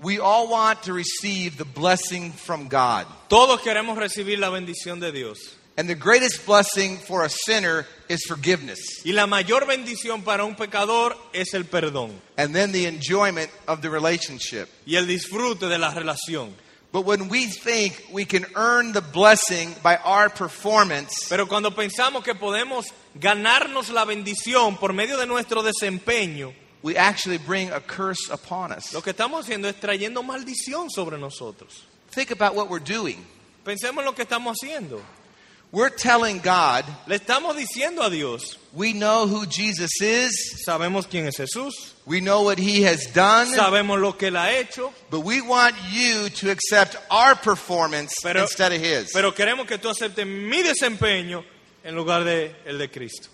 [0.00, 3.06] We all want to receive the blessing from God.
[3.28, 5.57] Todos queremos recibir la bendición de Dios.
[5.78, 8.80] And the greatest blessing for a sinner is forgiveness.
[9.04, 13.80] Y la mayor bendición para un pecador es el perdón And then the enjoyment of
[13.80, 14.68] the relationship.
[14.84, 16.52] y el disfrute de la relación.
[16.90, 22.24] But when we think we can earn the blessing by our performance, Pero cuando pensamos
[22.24, 28.28] que podemos ganarnos la bendición por medio de nuestro desempeño, we actually bring a curse
[28.32, 28.92] upon us.
[28.92, 31.84] lo que estamos haciendo es trayendo maldición sobre nosotros.
[32.10, 33.24] Think about what we're doing.
[33.64, 35.00] Pensemos lo que estamos haciendo.
[35.70, 41.26] We're telling God Le estamos diciendo a Dios, we know who Jesus is, sabemos quién
[41.26, 45.20] es Jesús, we know what he has done, sabemos lo que él ha hecho, but
[45.20, 49.12] we want you to accept our performance Pero- instead of his.
[49.12, 51.44] pero queremos que tú aceptes mi desempeño
[51.84, 53.28] en lugar de el de Cristo.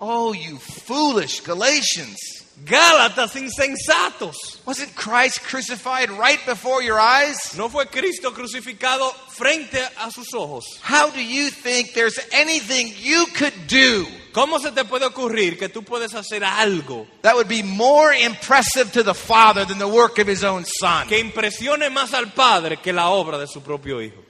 [0.00, 2.44] oh, you foolish Galatians.
[2.64, 4.64] Gálatas insensatos.
[4.64, 7.54] Wasn't Christ crucified right before your eyes?
[7.56, 10.64] ¿No fue Cristo crucificado frente a sus ojos?
[10.80, 15.68] How do you think there's anything you could do ¿Cómo se te puede ocurrir que
[15.68, 20.18] tú puedes hacer algo that would be more impressive to the Father than the work
[20.18, 21.06] of his own Son?
[21.08, 24.22] que impresione más al Padre que la obra de su propio Hijo?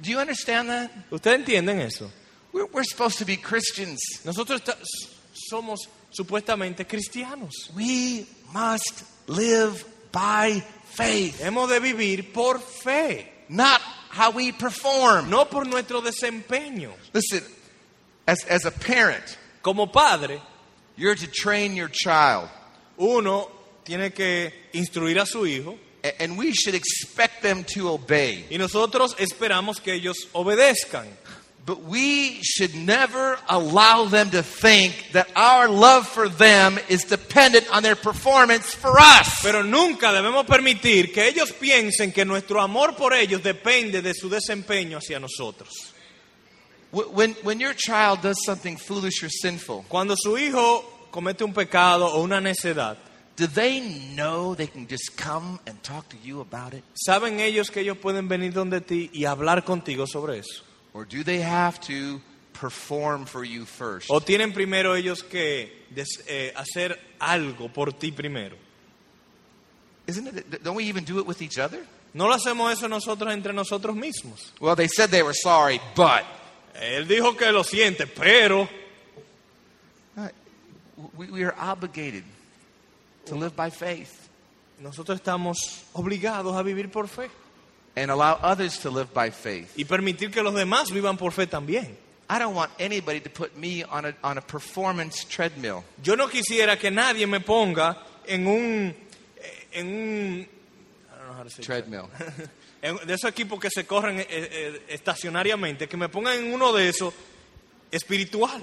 [0.00, 0.90] Do you understand that?
[1.10, 2.10] ¿Ustedes entienden eso?
[2.52, 4.00] We're, we're supposed to be Christians.
[4.24, 4.62] Nosotros
[5.32, 7.70] somos supuestamente cristianos.
[7.74, 10.62] We must live by
[10.94, 15.30] faith, Hemos de vivir por fe, not how we perform.
[15.30, 16.92] no por nuestro desempeño.
[17.12, 17.42] Listen,
[18.26, 20.40] as, as a parent, Como padre,
[20.96, 22.48] you're to train your child,
[22.98, 23.48] uno
[23.84, 25.78] tiene que instruir a su hijo
[26.18, 28.46] and we should expect them to obey.
[28.50, 31.06] y nosotros esperamos que ellos obedezcan.
[31.70, 37.68] But we should never allow them to think that our love for them is dependent
[37.72, 39.38] on their performance for us.
[39.40, 44.28] Pero nunca debemos permitir que ellos piensen que nuestro amor por ellos depende de su
[44.28, 45.70] desempeño hacia nosotros.
[46.92, 51.52] Wh- When, when your child does something foolish or sinful, Cuando su hijo comete un
[51.54, 52.96] pecado o una necedad,
[53.36, 53.78] do they
[54.16, 56.82] know they can just come and talk to you about it?
[56.94, 60.64] ¿saben ellos que ellos pueden venir donde ti y hablar contigo sobre eso?
[60.92, 62.20] Or do they have to
[62.52, 64.10] perform for you first?
[64.10, 68.56] ¿O tienen primero ellos que des- eh, hacer algo por ti primero?
[70.06, 70.62] Isn't it?
[70.62, 71.86] Don't we even do it with each other?
[72.12, 74.52] ¿No lo hacemos eso nosotros entre nosotros mismos?
[74.60, 76.24] Well, they said they were sorry, but
[76.74, 78.68] Él dijo que lo siente, pero
[80.16, 80.28] uh,
[81.16, 82.24] we, we are obligated
[83.26, 84.28] to live by faith
[84.80, 87.28] nosotros estamos obligados a vivir por fe
[88.00, 89.72] and allow others to live by faith.
[89.76, 91.96] y permitir que los demás vivan por fe también.
[92.28, 95.82] I don't want anybody to put me on a, on a performance treadmill.
[96.02, 98.94] Yo no quisiera que nadie me ponga en un
[99.72, 102.08] en un I don't know how to say Treadmill.
[102.82, 106.72] en- de esos equipos que se corren eh, eh, estacionariamente, que me pongan en uno
[106.72, 107.12] de esos
[107.90, 108.60] espiritual.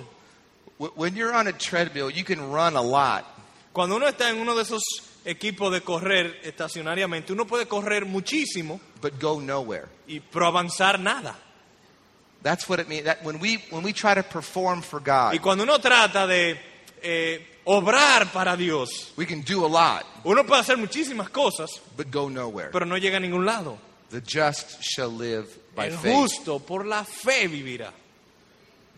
[0.78, 3.26] When you're on a treadmill, you can run a lot,
[3.74, 4.82] Cuando uno está en uno de esos
[5.28, 9.86] equipos de correr estacionariamente, uno puede correr muchísimo but go nowhere.
[10.08, 11.38] y pero avanzar nada.
[12.42, 13.06] That's what it means.
[13.06, 16.58] That when we when we try to perform for God, Y cuando uno trata de
[17.02, 22.10] eh, obrar para Dios, we can do a lot uno puede hacer muchísimas cosas, but
[22.12, 22.70] go nowhere.
[22.72, 23.78] pero no llega a ningún lado.
[24.10, 26.14] The just shall live by El faith.
[26.16, 27.92] justo por la fe vivirá.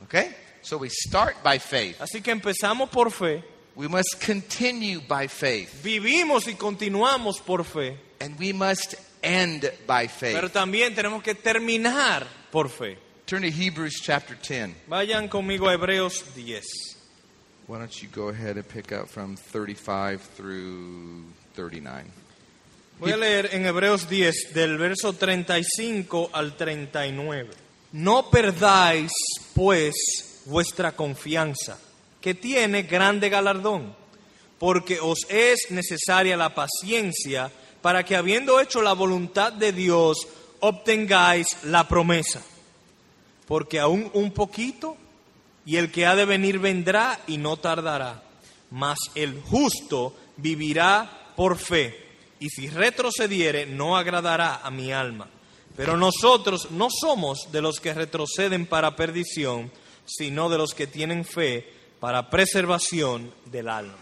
[0.03, 0.35] Okay?
[0.61, 1.99] So we start by faith.
[2.01, 3.43] Así que empezamos por fe,
[3.79, 5.81] We must continue by faith.
[5.81, 10.35] vivimos y continuamos por fe, And we must end by faith.
[10.35, 12.97] pero también tenemos que terminar por fe.
[13.25, 14.75] Turn to Hebrews chapter 10.
[14.89, 16.61] Vayan conmigo a Hebreos 10.
[17.67, 21.23] Why don't you go ahead and pick up from 35 through
[21.55, 22.03] 39?
[22.99, 27.51] Voy a leer en Hebreos 10 del verso 35 al 39.
[27.93, 29.13] No perdáis,
[29.55, 31.79] pues, vuestra confianza,
[32.21, 33.95] que tiene grande galardón,
[34.57, 37.51] porque os es necesaria la paciencia
[37.81, 40.27] para que habiendo hecho la voluntad de Dios,
[40.59, 42.41] obtengáis la promesa.
[43.47, 44.97] Porque aún un poquito,
[45.65, 48.23] y el que ha de venir vendrá y no tardará.
[48.71, 52.07] Mas el justo vivirá por fe,
[52.39, 55.29] y si retrocediere no agradará a mi alma.
[55.75, 59.71] Pero nosotros no somos de los que retroceden para perdición,
[60.05, 63.95] sino de los que tienen fe para preservación del alma.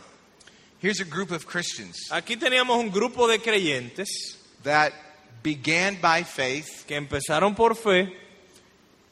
[0.79, 4.93] Here's a group of Christians Aquí teníamos un grupo de creyentes that
[5.43, 8.13] began by faith, que empezaron por fe,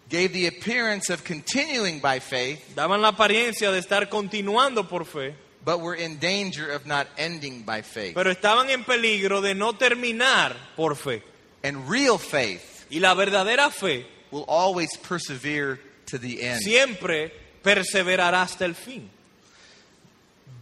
[0.10, 5.34] gave the appearance of continuing by faith, daban la apariencia de estar continuando por fe,
[5.64, 8.14] but were in danger of not ending by faith.
[8.14, 11.24] pero estaban en peligro de no terminar por fe.
[11.64, 16.62] And real faith Y la verdadera fe will always persevere to the end.
[16.62, 17.32] siempre
[17.66, 19.10] perseverará hasta el fin.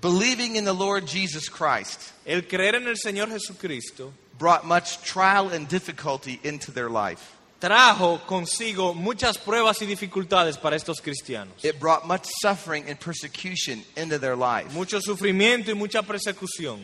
[0.02, 5.50] Believing in the Lord Jesus Christ El creer en el Señor Jesucristo brought much trial
[5.50, 7.36] and difficulty into their life.
[7.60, 11.64] trajo consigo muchas pruebas y dificultades para estos cristianos.
[11.64, 14.74] It brought much suffering and persecution into their life.
[14.74, 16.80] Mucho sufrimiento y mucha persecución.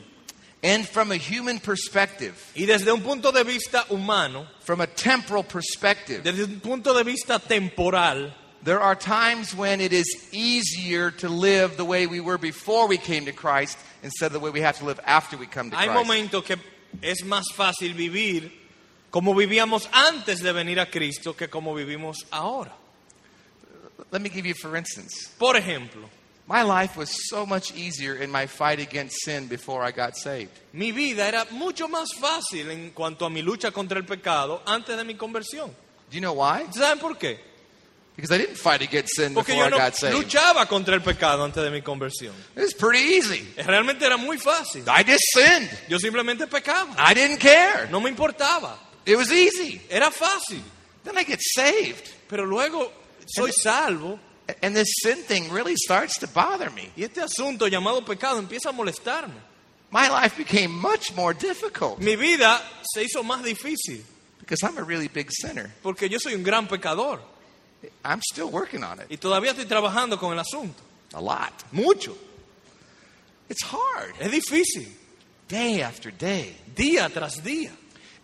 [0.61, 5.43] And from a human perspective, Y desde un punto de vista humano, from a temporal
[5.43, 11.29] perspective, desde un punto de vista temporal, there are times when it is easier to
[11.29, 14.61] live the way we were before we came to Christ instead of the way we
[14.61, 15.97] have to live after we come to hay Christ.
[16.07, 16.57] momentos que
[17.01, 18.51] es más fácil vivir
[19.11, 22.71] como vivíamos antes de venir a Cristo que como vivimos ahora.
[24.11, 26.09] Let me give you, for instance, Por ejemplo,
[26.47, 30.49] my life was so much easier in my fight against sin before I got saved.
[30.73, 34.97] mi vida era mucho más fácil en cuanto a mi lucha contra el pecado antes
[34.97, 35.69] de mi conversión.
[36.09, 36.65] Do you know why?
[36.71, 37.37] ¿Saben por qué?
[38.15, 40.13] Because I didn't fight against sin Porque before yo I got saved.
[40.13, 42.33] luchaba contra el pecado antes de mi conversión.
[42.55, 43.47] It was pretty easy.
[43.55, 44.83] Eh, realmente era muy fácil.
[44.87, 45.69] I just sinned.
[45.87, 46.95] Yo simplemente pecaba.
[46.97, 47.87] I didn't care.
[47.89, 48.75] No me importaba.
[49.05, 49.81] It was easy.
[49.89, 50.61] Era fácil.
[51.05, 52.09] Then I get saved.
[52.27, 52.91] Pero luego
[53.25, 54.19] soy salvo
[54.63, 56.91] And this sin thing really starts to bother me.
[56.97, 59.35] y este asunto llamado pecado empieza a molestarme.
[59.91, 62.61] My life became much more difficult Mi vida
[62.93, 64.03] se hizo más difícil
[64.39, 65.71] because I'm a really big sinner.
[65.83, 67.21] porque yo soy un gran pecador
[68.03, 70.83] I'm still working on it y todavía estoy trabajando con el asunto.
[71.13, 71.53] a lot.
[71.71, 72.15] Mucho.
[73.49, 74.13] It's hard.
[74.19, 74.87] Es difícil.
[75.47, 76.55] Day after day.
[76.75, 77.71] Día tras día.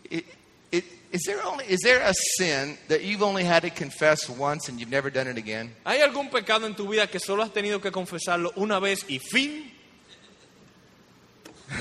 [0.10, 0.26] It,
[0.72, 4.70] it, Is there only is there a sin that you've only had to confess once
[4.70, 5.74] and you've never done it again?
[5.86, 9.20] ¿Hay algún pecado en tu vida que solo has tenido que confesarlo una vez y
[9.20, 9.72] fin?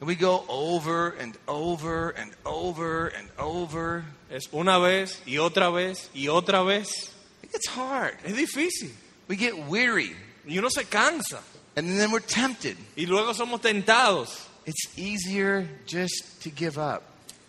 [0.00, 4.04] And we go over and over and over and over.
[4.30, 7.10] Es una vez y otra vez y otra vez.
[7.42, 8.14] It gets hard.
[8.24, 8.92] Es difícil.
[9.28, 10.14] We get weary.
[10.46, 11.40] Y uno se cansa.
[11.76, 12.76] And then we're tempted.
[12.96, 14.46] Y luego somos tentados.
[14.66, 17.02] It's easier just to give up.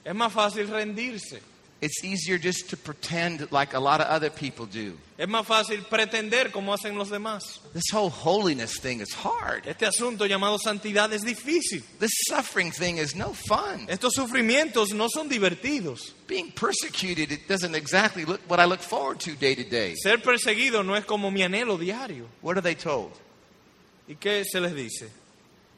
[0.04, 1.41] Es más fácil rendirse.
[1.82, 5.00] It's easier just to pretend like a lot of other people do.
[5.17, 7.60] Es más fácil pretender como hacen los demás.
[7.74, 9.65] This whole holiness thing is hard.
[9.65, 11.82] Este asunto llamado santidad es difícil.
[12.00, 13.88] This suffering thing is no fun.
[13.89, 16.13] Estos sufrimientos no son divertidos.
[16.28, 19.96] Being persecuted, it doesn't exactly look what I look forward to day to day.
[19.96, 22.28] Ser perseguido no es como mi anhelo diario.
[22.41, 23.12] What are they told?
[24.08, 25.10] ¿Y qué se les dice?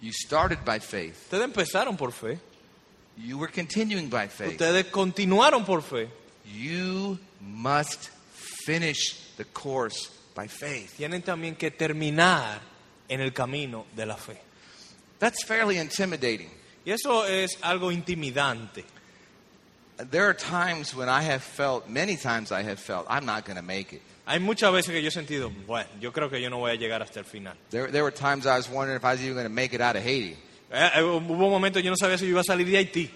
[0.01, 1.15] You started by faith.
[1.31, 2.39] Ustedes empezaron por fe.
[3.17, 4.59] You were continuing by faith.
[4.59, 6.09] Ustedes continuaron por fe.
[6.45, 8.09] You must
[8.65, 10.97] finish the course by faith.
[10.97, 12.59] Tienen también que terminar
[13.07, 14.37] en el camino de la fe.
[15.19, 16.49] That's fairly intimidating.
[16.85, 18.83] Y eso es algo intimidante.
[20.09, 23.57] There are times when I have felt, many times I have felt, I'm not going
[23.57, 24.01] to make it.
[24.25, 26.75] Hay muchas veces que yo he sentido, bueno, yo creo que yo no voy a
[26.75, 27.53] llegar hasta el final.
[27.69, 29.81] There, there were times I was wondering if I was even going to make it
[29.81, 30.37] out of Haiti,
[30.73, 33.09] Eh, eh, hubo momentos yo no sabía si yo iba a salir de Haití.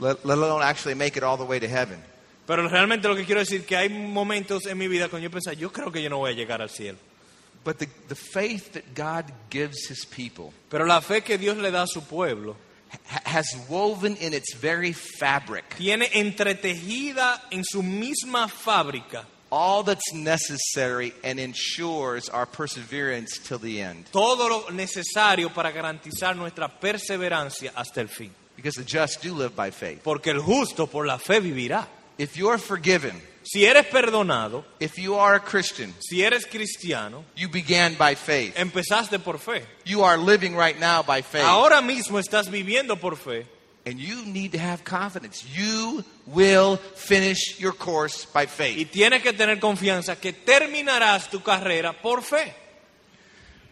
[0.00, 2.02] let, let alone actually make it all the way to heaven.
[2.46, 5.54] Pero realmente lo que quiero decir que hay momentos en mi vida cuando yo pensaba,
[5.54, 6.98] yo creo que yo no voy a llegar al cielo.
[7.64, 11.70] But the, the faith that God gives his people Pero la fe que Dios le
[11.70, 12.56] da a su pueblo
[13.08, 20.14] ha- has woven in its very fabric tiene entretejida en su misma fábrica all that's
[20.14, 24.06] necessary and ensures our perseverance till the end.
[24.10, 28.30] todo lo necesario para garantizar nuestra perseverancia hasta el fin.
[28.56, 30.00] Because the just do live by faith.
[30.02, 31.86] Porque el justo por la fe vivirá.
[32.18, 37.48] If you're forgiven, Si eres perdonado, if you are a Christian, si eres cristiano, you
[37.48, 38.54] began by faith.
[38.56, 39.64] empezaste por fe.
[39.84, 41.44] You are living right now by faith.
[41.44, 43.46] Ahora mismo estás viviendo por fe
[43.84, 45.44] And you need to have confidence.
[45.56, 48.78] You will finish your course by faith.
[48.78, 52.54] y tienes que tener confianza que terminarás tu carrera por fe.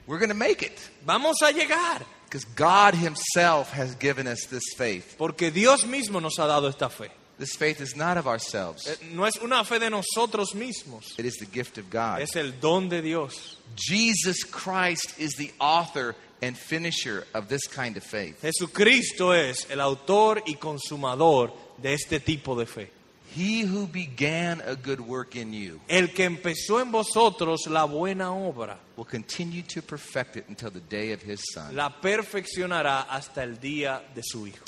[0.06, 2.04] We're going to make it Vamos a llegar.
[2.24, 5.14] because God Himself has given us this faith.
[5.16, 7.10] Porque Dios mismo nos ha dado esta fe.
[7.40, 11.24] This faith is not of ourselves, Eh, No es una fe de nosotros mismos, it
[11.24, 12.20] is the gift of God.
[12.20, 13.56] es el don de Dios.
[13.74, 18.42] Jesus Christ is the author and finisher of this kind of faith.
[18.42, 21.50] Jesucristo es el autor y consumador
[21.80, 22.90] de este tipo de fe.
[23.34, 28.32] He who began a good work in you El que empezó en vosotros la buena
[28.34, 31.74] obra, will continue to perfect it until the day of His Son.
[31.74, 34.64] la perfeccionará hasta el día de su Hijo.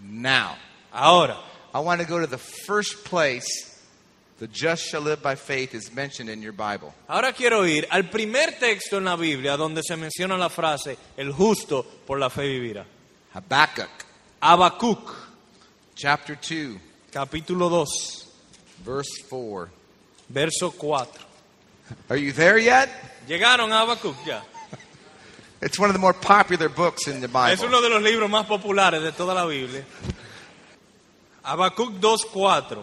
[0.00, 0.56] Now,
[0.92, 1.36] Ahora,
[1.76, 3.44] I want to go to the first place
[4.38, 6.94] the just shall live by faith is mentioned in your Bible.
[7.06, 11.32] ahora quiero ir al primer texto en la Biblia donde se menciona la frase, el
[11.32, 12.86] justo por la fe vivirá.
[13.34, 13.90] Habakkuk
[14.40, 15.14] Habacuc,
[15.94, 16.78] chapter 2,
[17.12, 18.26] capítulo 2,
[18.82, 19.68] verse 4.
[20.30, 21.06] verso 4.
[22.08, 22.88] Are you there yet?
[23.28, 24.40] ¿Llegaron a Habacuc ya?
[25.60, 27.52] It's one of the more popular books in the Bible.
[27.52, 29.84] Es uno de los libros más populares de toda la Biblia.
[31.46, 32.82] Habacuc 2.4.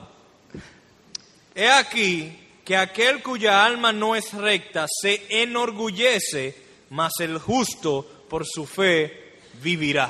[1.55, 6.55] He aquí que aquel cuya alma no es recta se enorgullece,
[6.89, 10.09] mas el justo por su fe vivirá.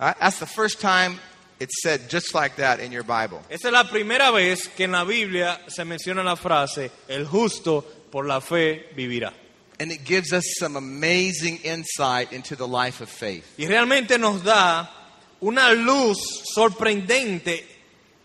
[0.00, 1.18] Uh, That's the first time
[1.58, 3.40] it's said just like that in your Bible.
[3.50, 7.84] Esa es la primera vez que en la Biblia se menciona la frase, el justo
[8.10, 9.32] por la fe vivirá.
[9.80, 13.44] And it gives us some amazing insight into the life of faith.
[13.58, 14.97] Y realmente nos da
[15.40, 16.18] una luz
[16.54, 17.66] sorprendente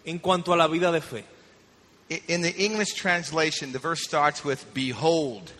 [0.05, 1.23] en cuanto a la vida de fe.
[2.27, 5.51] In the English translation, the verse starts with Behold,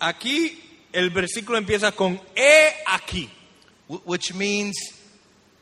[0.00, 0.58] Aquí
[0.92, 3.28] el versículo empieza con he aquí,
[3.88, 4.74] wh- which means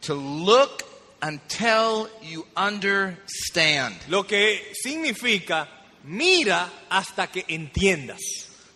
[0.03, 0.85] to look
[1.23, 3.97] until you understand.
[4.09, 5.67] lo que significa
[6.05, 8.21] mira hasta que entiendas.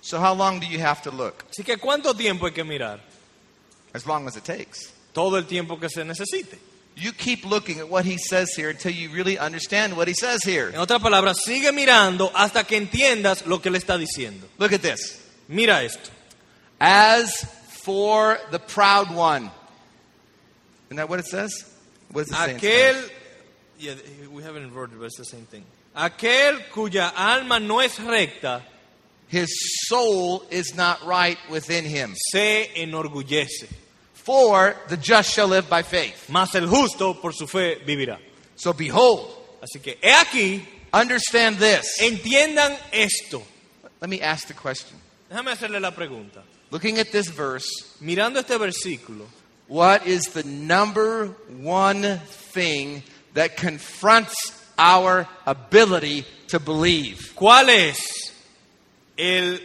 [0.00, 1.44] So, how long do you have to look?
[1.50, 2.98] Así que ¿cuánto tiempo hay que mirar?
[3.94, 4.91] As long as it takes.
[5.12, 6.58] Todo el tiempo que se necesite.
[6.94, 10.42] You keep looking at what he says here until you really understand what he says
[10.44, 10.68] here.
[10.68, 14.46] En otras palabras, sigue mirando hasta que entiendas lo que le está diciendo.
[14.58, 15.22] Look at this.
[15.48, 16.10] Mira esto.
[16.78, 17.44] As
[17.82, 19.50] for the proud one.
[20.88, 21.52] Isn't that what it says?
[22.10, 23.10] What does it Aquel,
[23.78, 23.94] yeah,
[24.30, 25.64] we haven't inverted, but it's the same thing.
[25.96, 28.62] Aquel cuya alma no es recta
[29.32, 29.48] His
[29.88, 32.14] soul is not right within him.
[32.14, 33.66] se enorgullece,
[34.24, 36.28] For the just shall live by faith.
[36.28, 38.18] mas el justo por su fe vivirá.
[38.56, 39.28] So behold,
[39.62, 40.62] Así que he aquí,
[40.92, 42.00] Understand this.
[42.00, 43.42] entiendan esto.
[44.00, 44.96] Let me ask the question.
[45.30, 46.42] Déjame hacerle la pregunta.
[46.70, 47.66] Looking at this verse,
[48.00, 49.26] Mirando este versículo,
[49.68, 51.28] what is the number
[51.60, 52.18] one
[52.52, 53.02] thing
[53.34, 54.34] that confronts
[54.78, 57.32] our ability to believe?
[57.34, 58.32] ¿cuál es
[59.16, 59.58] el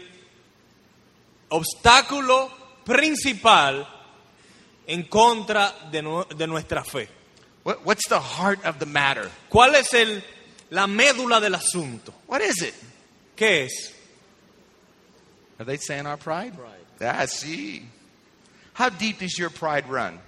[1.49, 2.49] obstáculo
[2.85, 3.87] principal
[4.87, 7.07] en contra de, nu- de nuestra fe?
[7.63, 9.29] What, what's the heart of the matter?
[9.49, 10.23] ¿Cuál es el,
[10.69, 12.13] la médula del asunto?
[12.27, 12.73] What is it?
[13.35, 13.93] ¿Qué es?
[15.59, 16.53] Are they saying our pride?
[16.55, 16.85] Pride.
[17.01, 17.83] Ah, see.
[18.73, 20.19] How deep does your pride run?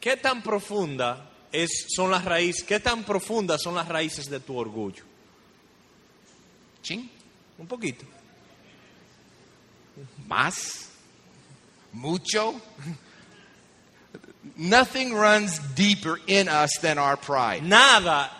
[0.00, 2.62] ¿Qué tan profunda es, son las raíces?
[2.64, 5.04] ¿Qué tan profundas son las raíces de tu orgullo?
[6.82, 7.08] Ching?
[7.58, 8.04] Un poquito.
[10.26, 10.90] Más?
[11.92, 12.60] Mucho?
[14.56, 17.62] Nothing runs deeper in us than our pride.
[17.62, 18.30] Nada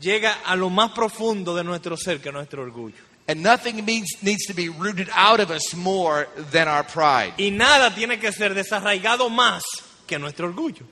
[0.00, 2.94] llega a lo más profundo de nuestro ser que nuestro orgullo.
[3.28, 7.34] And nothing means, needs to be rooted out of us more than our pride.
[7.38, 9.62] Y nada tiene que ser desarraigado más
[10.06, 10.84] que nuestro orgullo.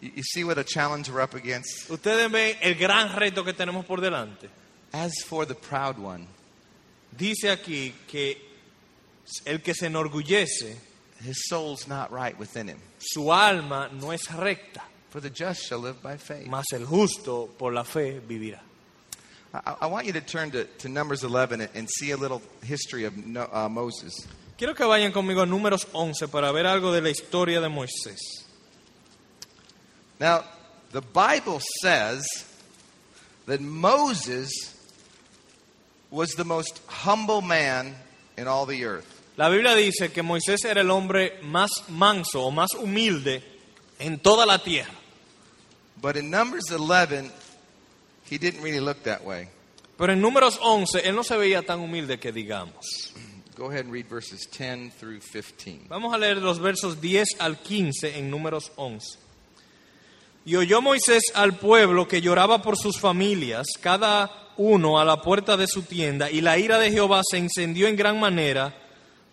[0.00, 1.88] You see what a challenge we're up against?
[1.90, 4.48] Ustedes ven el gran reto que tenemos por delante.
[4.92, 6.26] As for the proud one,
[7.16, 8.36] Dice aquí que
[9.44, 10.76] el que se enorgullece,
[11.24, 12.78] his soul's not right within him.
[12.98, 16.46] su alma no es recta, For the just shall live by faith.
[16.46, 18.60] mas el justo por la fe vivirá.
[19.54, 22.42] I, I want you to turn to, to Numbers 11 and- and see a little
[22.64, 24.12] history of no, uh, Moses.
[24.58, 28.18] Quiero que vayan conmigo a números 11 para ver algo de la historia de Moisés.
[30.20, 30.44] Now,
[30.92, 32.24] the Bible says
[33.46, 34.50] that Moses
[36.10, 37.94] was the most humble man
[38.36, 39.22] in all the earth.
[39.36, 43.42] La Biblia dice que Moisés era el hombre más manso o más humilde
[43.98, 44.94] en toda la tierra.
[46.00, 47.30] But in Numbers 11,
[48.30, 49.48] he didn't really look that way.
[49.96, 53.12] Pero en números 11 él no se veía tan humilde que digamos.
[53.56, 55.86] Go ahead and read verses 10 through 15.
[55.88, 59.18] Vamos a leer los versos 10 al 15 en números 11.
[60.44, 65.56] Y oyó Moisés al pueblo que lloraba por sus familias, cada uno a la puerta
[65.56, 68.74] de su tienda, y la ira de Jehová se encendió en gran manera.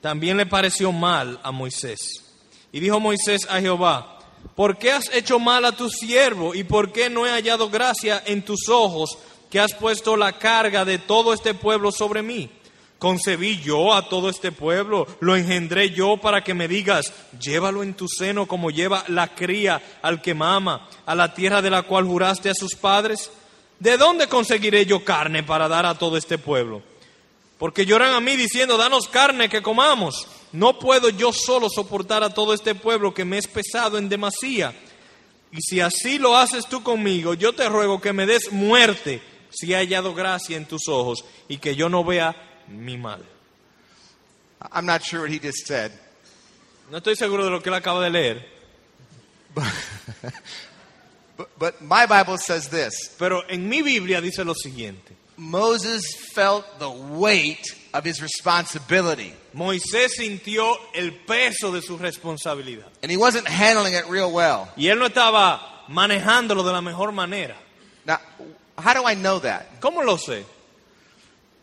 [0.02, 2.24] También le pareció mal a Moisés.
[2.72, 4.20] Y dijo Moisés a Jehová,
[4.56, 6.56] ¿por qué has hecho mal a tu siervo?
[6.56, 9.18] ¿Y por qué no he hallado gracia en tus ojos
[9.49, 12.49] que has puesto la carga de todo este pueblo sobre mí?
[12.97, 17.95] Concebí yo a todo este pueblo, lo engendré yo para que me digas, llévalo en
[17.95, 22.06] tu seno como lleva la cría al que mama, a la tierra de la cual
[22.06, 23.32] juraste a sus padres.
[23.80, 26.90] ¿De dónde conseguiré yo carne para dar a todo este pueblo?
[27.62, 30.28] Porque lloran a mí diciendo, danos carne que comamos.
[30.51, 34.74] No puedo yo solo soportar a todo este pueblo que me es pesado en demasía.
[35.51, 39.74] Y si así lo haces tú conmigo, yo te ruego que me des muerte si
[39.74, 42.36] he hallado gracia en tus ojos y que yo no vea
[42.68, 43.24] mi mal.
[44.72, 45.91] I'm not sure what he just said,
[46.89, 48.43] No estoy seguro de lo que él acaba de leer,
[51.38, 55.20] but, but my Bible says this pero en mi Biblia dice lo siguiente.
[55.41, 56.03] Moses
[56.35, 57.65] felt the weight
[57.95, 64.07] of his responsibility, Moisés sintió el peso de su responsabilidad and he wasn't handling it
[64.07, 64.69] real well.
[64.77, 67.55] y él no estaba manejándolo de la mejor manera.
[68.05, 68.19] Now,
[68.77, 69.79] how do I know that?
[69.79, 70.45] ¿Cómo lo sé?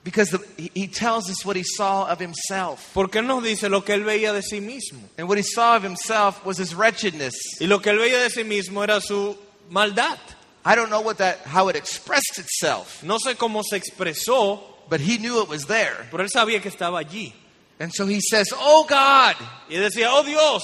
[0.02, 2.92] Because the, he, tells us what he saw of himself.
[2.94, 5.02] Porque él nos dice lo que él veía de sí mismo.
[5.18, 7.34] And what he saw of himself was his wretchedness.
[7.60, 9.36] Y lo que él veía de sí mismo era su
[9.70, 10.18] maldad.
[10.64, 15.00] I don't know what that, how it expressed itself, No sé cómo se expresó, but
[15.00, 16.06] he knew it was there.
[16.10, 17.32] pero él sabía que estaba allí.
[17.80, 19.36] And so he says, Oh God,
[19.70, 20.62] Y decía, oh Dios,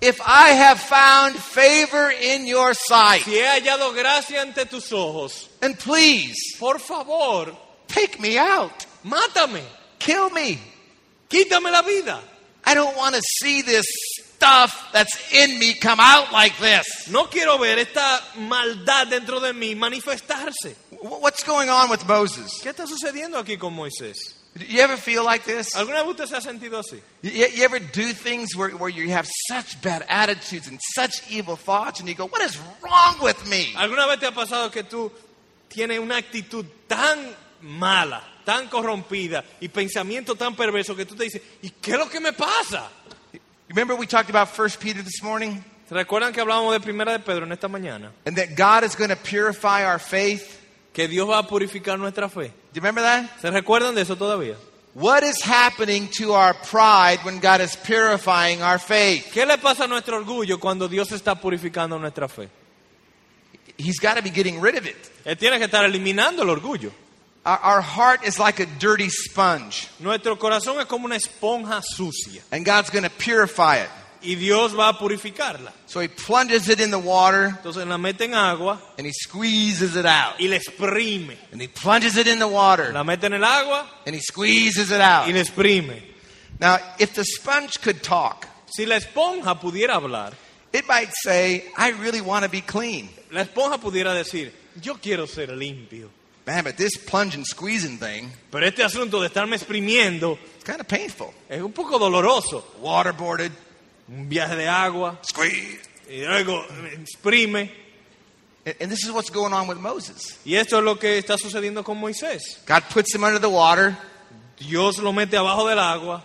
[0.00, 5.48] if I have found favor in your sight, si he hallado gracia ante tus ojos,
[5.62, 7.54] and please por favor,
[7.88, 9.62] take me out, mátame,
[9.98, 10.58] kill me.
[11.28, 12.20] quítame la vida.
[12.64, 13.86] I don't want to see this
[14.36, 17.08] stuff that's in me come out like this.
[17.10, 20.76] No quiero ver esta maldad dentro de mí manifestarse.
[21.00, 22.60] What's going on with Moses?
[22.62, 24.34] ¿Qué está sucediendo aquí con Moisés?
[24.54, 25.74] You ever feel like this?
[25.74, 27.00] ¿Alguna vez usted se ha sentido así?
[27.22, 31.56] You, you ever do things where, where you have such bad attitudes and such evil
[31.56, 33.74] thoughts, and you go, What is wrong with me?
[33.76, 35.12] ¿Alguna vez te ha pasado que tú
[35.68, 41.42] tienes una actitud tan mala, tan corrompida y pensamiento tan perverso que tú te dices,
[41.62, 42.90] ¿y qué es lo que me pasa?
[43.68, 45.64] Remember we talked about First Peter this morning?
[45.88, 48.10] ¿Se recuerdan que hablábamos de Primera de Pedro en esta mañana?
[48.24, 50.62] And that God is going to purify our faith.
[50.92, 52.52] Que Dios va a purificar nuestra fe.
[52.72, 53.40] Do you remember that?
[53.40, 54.56] ¿Se recuerdan de eso todavía?
[54.94, 59.30] What is happening to our pride when God is purifying our faith?
[59.32, 62.48] ¿Qué le pasa a nuestro orgullo cuando Dios está purificando nuestra fe?
[63.78, 64.96] he's got to be getting rid of it.
[65.24, 66.90] Él tiene que estar eliminando el orgullo.
[67.46, 72.64] Our, heart is like a dirty sponge, Nuestro corazón es como una esponja sucia and
[72.64, 73.88] God's going to purify it.
[74.20, 75.70] y Dios va a purificarla.
[75.86, 79.94] So he plunges it in the water Entonces la mete en agua and he squeezes
[79.94, 80.40] it out.
[80.40, 81.36] y la exprime.
[81.52, 84.90] And he plunges it in the water La mete en el agua and he squeezes
[84.90, 85.28] it out.
[85.28, 86.02] y la exprime.
[86.58, 90.32] Now, if the sponge could talk, Si la esponja pudiera hablar,
[90.72, 93.08] it might say, I really want to be clean.
[93.30, 94.50] la esponja pudiera decir,
[94.82, 96.08] yo quiero ser limpio.
[96.46, 100.86] Man, but this plunging, squeezing thing, Pero este asunto de estarme exprimiendo it's kind of
[100.86, 101.32] painful.
[101.48, 102.64] es un poco doloroso.
[102.80, 103.50] Waterboarded,
[104.08, 105.80] Un viaje de agua squeeze.
[106.08, 107.72] y luego eh, exprime.
[108.64, 110.38] And, and this is what's going on with Moses.
[110.44, 112.58] Y esto es lo que está sucediendo con Moisés.
[112.66, 113.96] God puts him under the water,
[114.58, 116.22] Dios lo mete abajo del agua,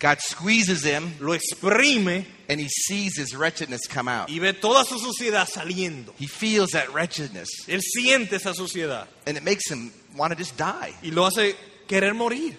[0.00, 4.28] God squeezes him, lo exprime and he sees his wretchedness come out.
[4.28, 6.12] y ve toda su suciedad saliendo.
[6.18, 10.56] He feels that wretchedness, Él siente esa suciedad and it makes him want to just
[10.56, 10.92] die.
[11.02, 11.56] y lo hace
[11.88, 12.56] querer morir.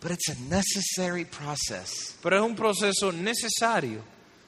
[0.00, 2.16] But it's a necessary process.
[2.22, 4.02] Pero es un proceso necesario,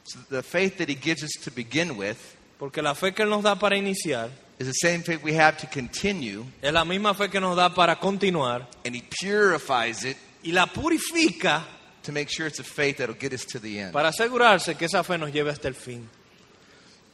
[0.04, 2.16] So the faith that he gives us to begin with
[2.58, 5.58] porque la fe que Él nos da para iniciar is the same faith we have
[5.58, 10.16] to continue, es la misma fe que nos da para continuar and he purifies it
[10.44, 11.62] y la purifica
[12.06, 13.92] to make sure it's a faith that'll get us to the end.
[13.92, 16.08] para asegurarse que esa fe nos lleve hasta el fin.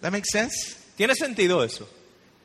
[0.01, 0.76] That makes sense?
[0.97, 1.86] ¿Tiene sentido eso?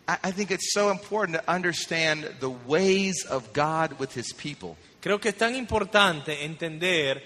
[0.08, 4.78] I, I think it's so important to understand the ways of God with his people.
[5.02, 7.22] Creo que es tan importante entender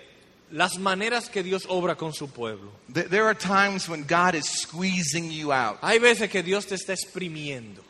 [0.52, 2.72] las maneras que Dios obra con su pueblo.
[2.90, 5.80] There are times when God is squeezing you out.
[5.82, 7.82] Hay veces que Dios te está exprimiendo.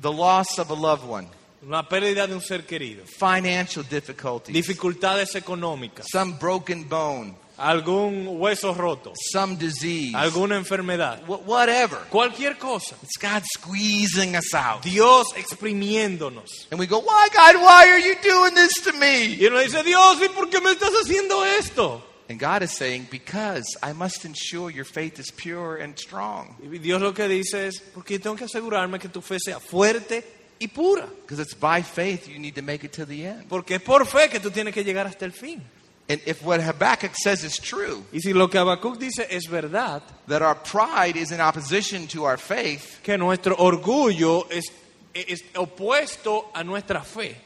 [0.00, 1.28] The loss of a loved one,
[1.62, 8.72] Una pérdida de un ser querido, financial difficulties, dificultades económicas, some broken bone, algún hueso
[8.72, 11.98] roto, some disease, alguna enfermedad, wh- whatever.
[12.10, 12.94] cualquier cosa.
[13.02, 14.82] It's God squeezing us out.
[14.84, 16.68] Dios exprimiéndonos.
[16.70, 19.36] And we go, Why, God, why are you doing this to me?
[19.36, 22.04] Y uno dice, Dios, ¿y por qué me estás haciendo esto?
[22.30, 26.54] And God is saying, Because I must ensure your faith is pure and strong.
[26.62, 30.37] Y Dios lo que dice es, porque tengo que asegurarme que tu fe sea fuerte
[30.60, 31.06] y pura.
[31.22, 33.48] Because it's by faith you need to make it to the end.
[33.48, 35.62] Porque es por fe que tú tienes que llegar hasta el fin.
[36.10, 40.02] And if what Habakkuk says is true, Y si lo que Habacuc dice es verdad,
[40.26, 44.70] that our pride is in opposition to our faith, que nuestro orgullo es,
[45.14, 47.36] es opuesto a nuestra fe,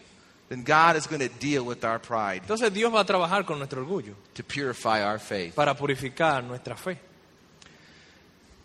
[0.48, 3.58] then God is going to deal with our pride entonces Dios va a trabajar con
[3.58, 5.54] nuestro orgullo to purify our faith.
[5.56, 6.98] para purificar nuestra fe.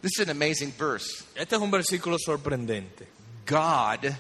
[0.01, 1.23] This is an amazing verse.
[1.35, 3.07] Este es un versículo sorprendente.
[3.47, 4.15] God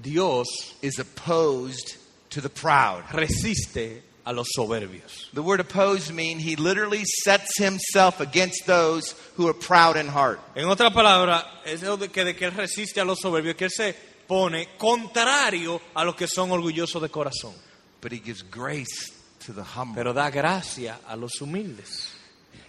[0.00, 0.46] Dios
[0.82, 1.96] is opposed
[2.30, 3.04] to the proud.
[3.12, 5.28] resiste a los soberbios.
[5.32, 10.38] The word opposed means he literally sets himself against those who are proud in heart.
[10.54, 13.70] En otra palabra, es de que, de que Él resiste a los soberbios, que Él
[13.70, 13.94] se
[14.28, 17.52] pone contrario a los que son orgullosos de corazón,
[18.00, 19.12] But he gives grace
[19.46, 19.96] to the humble.
[19.96, 22.08] pero da gracia a los humildes.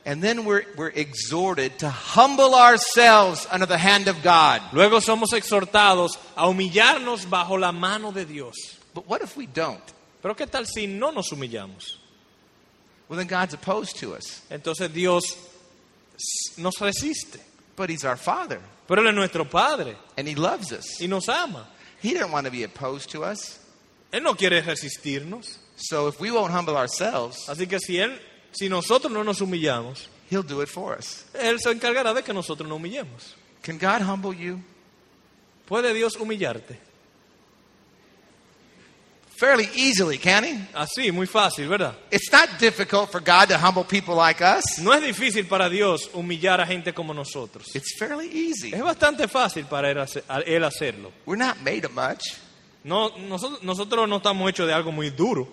[0.06, 4.62] And then we're, we're exhorted to humble ourselves under the hand of God.
[4.74, 8.54] Luego somos exhortados a humillarnos bajo la mano de Dios.
[8.94, 9.82] But what if we don't?
[10.22, 11.96] Pero ¿qué tal si no nos humillamos?
[13.08, 14.42] Well, then God's opposed to us.
[14.52, 15.24] Entonces Dios
[16.58, 17.40] nos resiste.
[17.76, 21.02] But he's our Father, Pero Él es nuestro Padre and he loves us.
[21.02, 21.66] y nos ama.
[22.02, 23.58] He didn't want to be opposed to us.
[24.12, 25.58] Él no quiere resistirnos.
[25.78, 28.20] So if we won't humble ourselves, Así que si, él,
[28.54, 31.26] si nosotros no nos humillamos, he'll do it for us.
[31.34, 33.36] Él se encargará de que nosotros nos humillemos.
[33.62, 34.60] Can God humble you?
[35.68, 36.78] ¿Puede Dios humillarte?
[39.36, 40.68] Fairly easily, can he?
[40.74, 41.96] Así, muy fácil, ¿verdad?
[42.12, 44.64] It's not difficult for God to humble people like us.
[44.80, 47.76] No es difícil para Dios humillar a gente como nosotros.
[47.76, 48.72] It's fairly easy.
[48.74, 51.12] Es bastante fácil para Él, hacer- a él hacerlo.
[51.26, 52.22] We're not made of much.
[52.84, 55.48] No, nosotros, nosotros no estamos hechos de algo muy duro.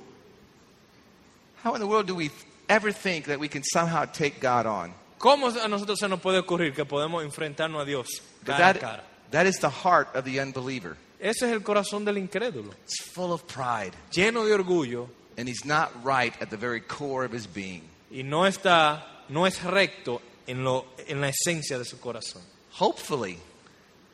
[1.64, 2.30] How in the world do we
[2.70, 4.94] ever think that we can somehow take God on?
[5.18, 8.06] ¿Cómo a nosotros se nos puede ocurrir que podemos enfrentarnos a Dios
[8.42, 9.02] But cara a that, cara?
[9.32, 10.96] that is the heart of the unbeliever.
[11.20, 15.66] Ese es el corazón del incrédulo, It's full of pride, lleno de orgullo and he's
[15.66, 17.82] not right at the very core of his being.
[18.10, 22.42] y no está, no es recto en, lo, en la esencia de su corazón.
[22.78, 23.38] Hopefully,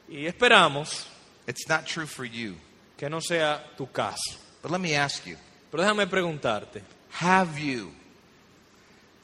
[0.08, 1.06] Y esperamos
[1.46, 2.56] it's not true for you.
[2.96, 4.36] que no sea tu caso.
[4.62, 5.36] But let me ask you
[5.70, 6.82] Pero déjame preguntarte,
[7.20, 7.92] have you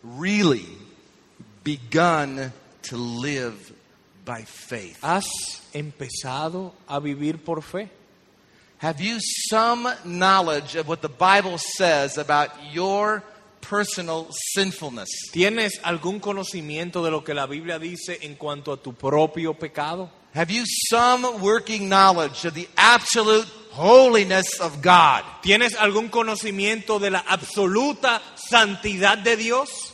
[0.02, 0.66] really
[1.64, 3.72] begun to live
[4.24, 5.00] by faith?
[5.02, 5.26] ¿has
[5.72, 7.88] empezado a vivir por fe?
[8.78, 13.22] Have you some knowledge of what the Bible says about your
[13.60, 15.08] personal sinfulness?
[15.32, 20.10] ¿Tienes algún conocimiento de lo que la Biblia dice en cuanto a tu propio pecado?
[20.34, 25.22] Have you some working knowledge of the absolute holiness of God?
[25.42, 29.91] ¿Tienes algún conocimiento de la absoluta santidad de Dios?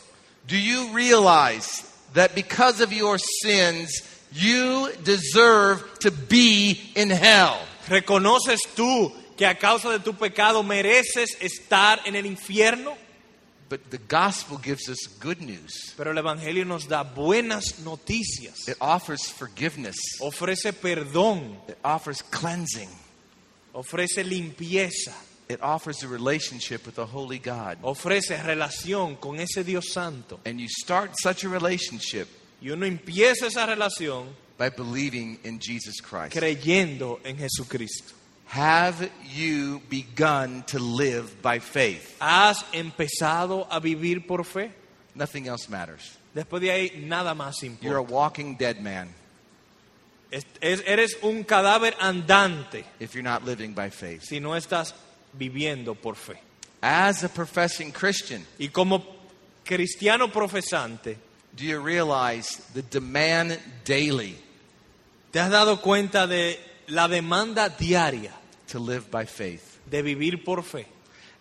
[0.49, 1.83] Do you realize
[2.15, 3.91] that because of your sins,
[4.33, 7.57] you deserve to be in hell?
[7.87, 12.97] ¿Reconoces tú que a causa de tu pecado mereces estar en el infierno?
[13.69, 15.93] But the gospel gives us good news.
[15.95, 18.67] Pero el Evangelio nos da buenas noticias.
[18.67, 19.95] It offers forgiveness.
[20.19, 22.89] Ofrece perdón, It offers cleansing.
[23.73, 25.13] ofrece limpieza,
[25.49, 27.79] It offers a relationship with the holy God.
[27.81, 30.39] ofrece relación con ese Dios santo.
[30.45, 32.27] And you start such a relationship
[32.61, 34.27] Y uno empieza esa relación
[34.59, 36.33] by believing in Jesus Christ.
[36.33, 38.13] creyendo en Jesucristo.
[38.49, 42.15] Have you begun to live by faith?
[42.19, 44.71] ¿Has empezado a vivir por fe?
[45.15, 46.17] Nothing else matters.
[46.35, 47.85] Después de ahí nada más importa.
[47.87, 49.09] You're a walking dead man
[50.31, 54.21] Es- es- eres un cadáver andante if you're not living by faith.
[54.23, 54.93] si no estás
[55.33, 56.39] viviendo por fe.
[56.81, 59.03] As a professing Christian, Y como
[59.65, 61.17] cristiano profesante,
[61.55, 64.37] do you realize the demand daily
[65.31, 66.57] ¿te has dado cuenta de
[66.87, 68.31] la demanda diaria
[68.67, 69.77] to live by faith?
[69.89, 70.85] de vivir por fe?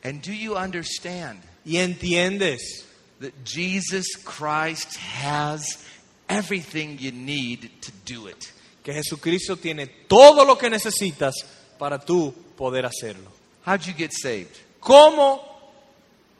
[0.02, 2.84] And do you understand Y entiendes
[3.20, 5.84] that Jesus Christ has
[6.28, 8.52] everything you need to do it?
[8.82, 11.34] que Jesucristo tiene todo lo que necesitas
[11.78, 13.30] para tú poder hacerlo.
[13.68, 14.56] How'd you get saved?
[14.80, 15.42] ¿Cómo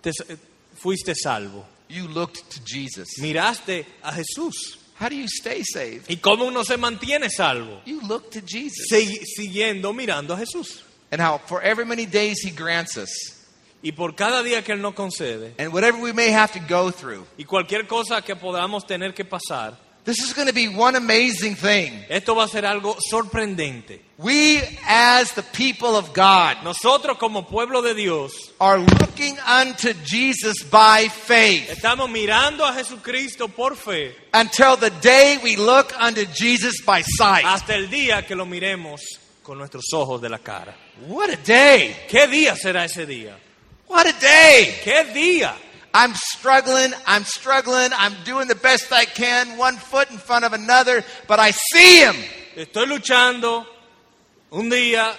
[0.01, 0.13] te
[0.75, 1.63] fuiste salvo?
[1.87, 3.19] You looked to Jesus.
[3.21, 4.79] Miraste a Jesús.
[4.95, 6.09] How do you stay saved?
[6.09, 7.83] ¿Y cómo uno se mantiene salvo?
[7.85, 8.87] You look to Jesus.
[9.37, 10.83] Siguiendo mirando a Jesús.
[11.11, 13.11] And how for every many days he grants us,
[13.83, 16.91] Y por cada día que Él nos concede, and whatever we may have to go
[16.91, 19.79] through, y cualquier cosa que podamos tener que pasar,
[20.09, 22.03] this is going to be one amazing thing.
[22.09, 24.01] esto va a ser algo sorprendente.
[24.17, 30.65] We, as the people of God, Nosotros como pueblo de Dios are looking unto Jesus
[30.71, 36.81] by faith estamos mirando a Jesucristo por fe until the day we look unto Jesus
[36.87, 37.45] by sight.
[37.45, 39.03] hasta el día que lo miremos
[39.43, 40.75] con nuestros ojos de la cara.
[41.07, 41.95] What a day!
[42.09, 43.37] ¿Qué día será ese día?
[43.89, 44.81] What a day!
[44.83, 45.55] ¿Qué día?
[45.95, 50.53] I'm struggling, I'm struggling, I'm doing the best I can, one foot in front of
[50.53, 52.17] another, but I see him.
[52.57, 53.67] Estoy luchando
[54.51, 55.15] un día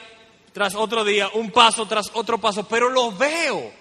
[0.54, 3.72] tras otro día, un paso tras otro paso, pero lo veo,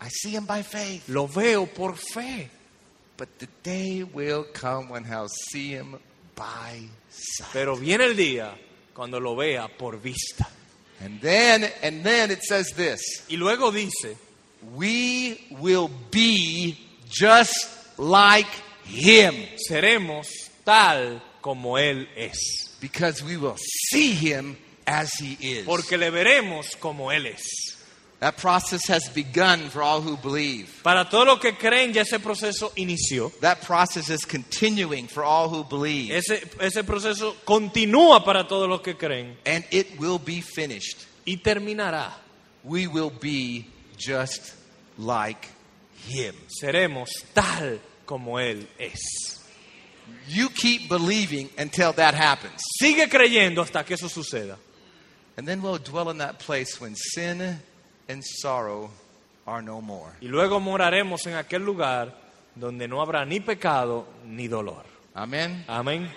[0.00, 1.08] I see him by faith.
[1.08, 2.50] lo veo por fe.
[3.16, 5.96] But the day will come when I'll see him
[6.34, 7.52] by sight.
[7.52, 8.52] Pero viene el día
[8.92, 10.48] cuando lo vea por vista.
[11.00, 14.16] And then, and then it says this Y luego dice,
[14.74, 16.76] we will be
[17.08, 17.54] just
[17.98, 18.48] like
[18.84, 19.34] him
[19.70, 20.26] seremos
[20.64, 22.76] tal como Él es.
[22.80, 23.56] because we will
[23.90, 24.56] see him
[24.86, 25.64] as he is.
[25.66, 27.42] Porque le veremos como Él es.
[28.20, 30.82] That process has begun for all who believe.
[30.82, 33.30] Para todos los que creen, ya ese proceso inició.
[33.40, 36.10] That process is continuing for all who believe.
[36.10, 41.04] Ese, ese proceso continúa para todos los que creen And it will be finished.
[41.26, 42.12] y terminará.
[42.62, 43.66] We will be
[43.96, 44.54] just
[44.98, 45.48] like
[46.06, 46.34] him.
[46.48, 49.40] Seremos tal como Él es.
[50.28, 52.60] You keep believing until that happens.
[52.80, 54.56] Sigue creyendo hasta que eso suceda.
[55.36, 57.60] And then we'll dwell in that place when sin
[58.08, 58.90] and sorrow
[59.46, 60.12] are no more.
[60.20, 62.14] Y luego moraremos en aquel lugar
[62.54, 64.84] donde no habrá ni pecado ni dolor.
[65.14, 65.64] Amen.
[65.68, 66.08] Amén.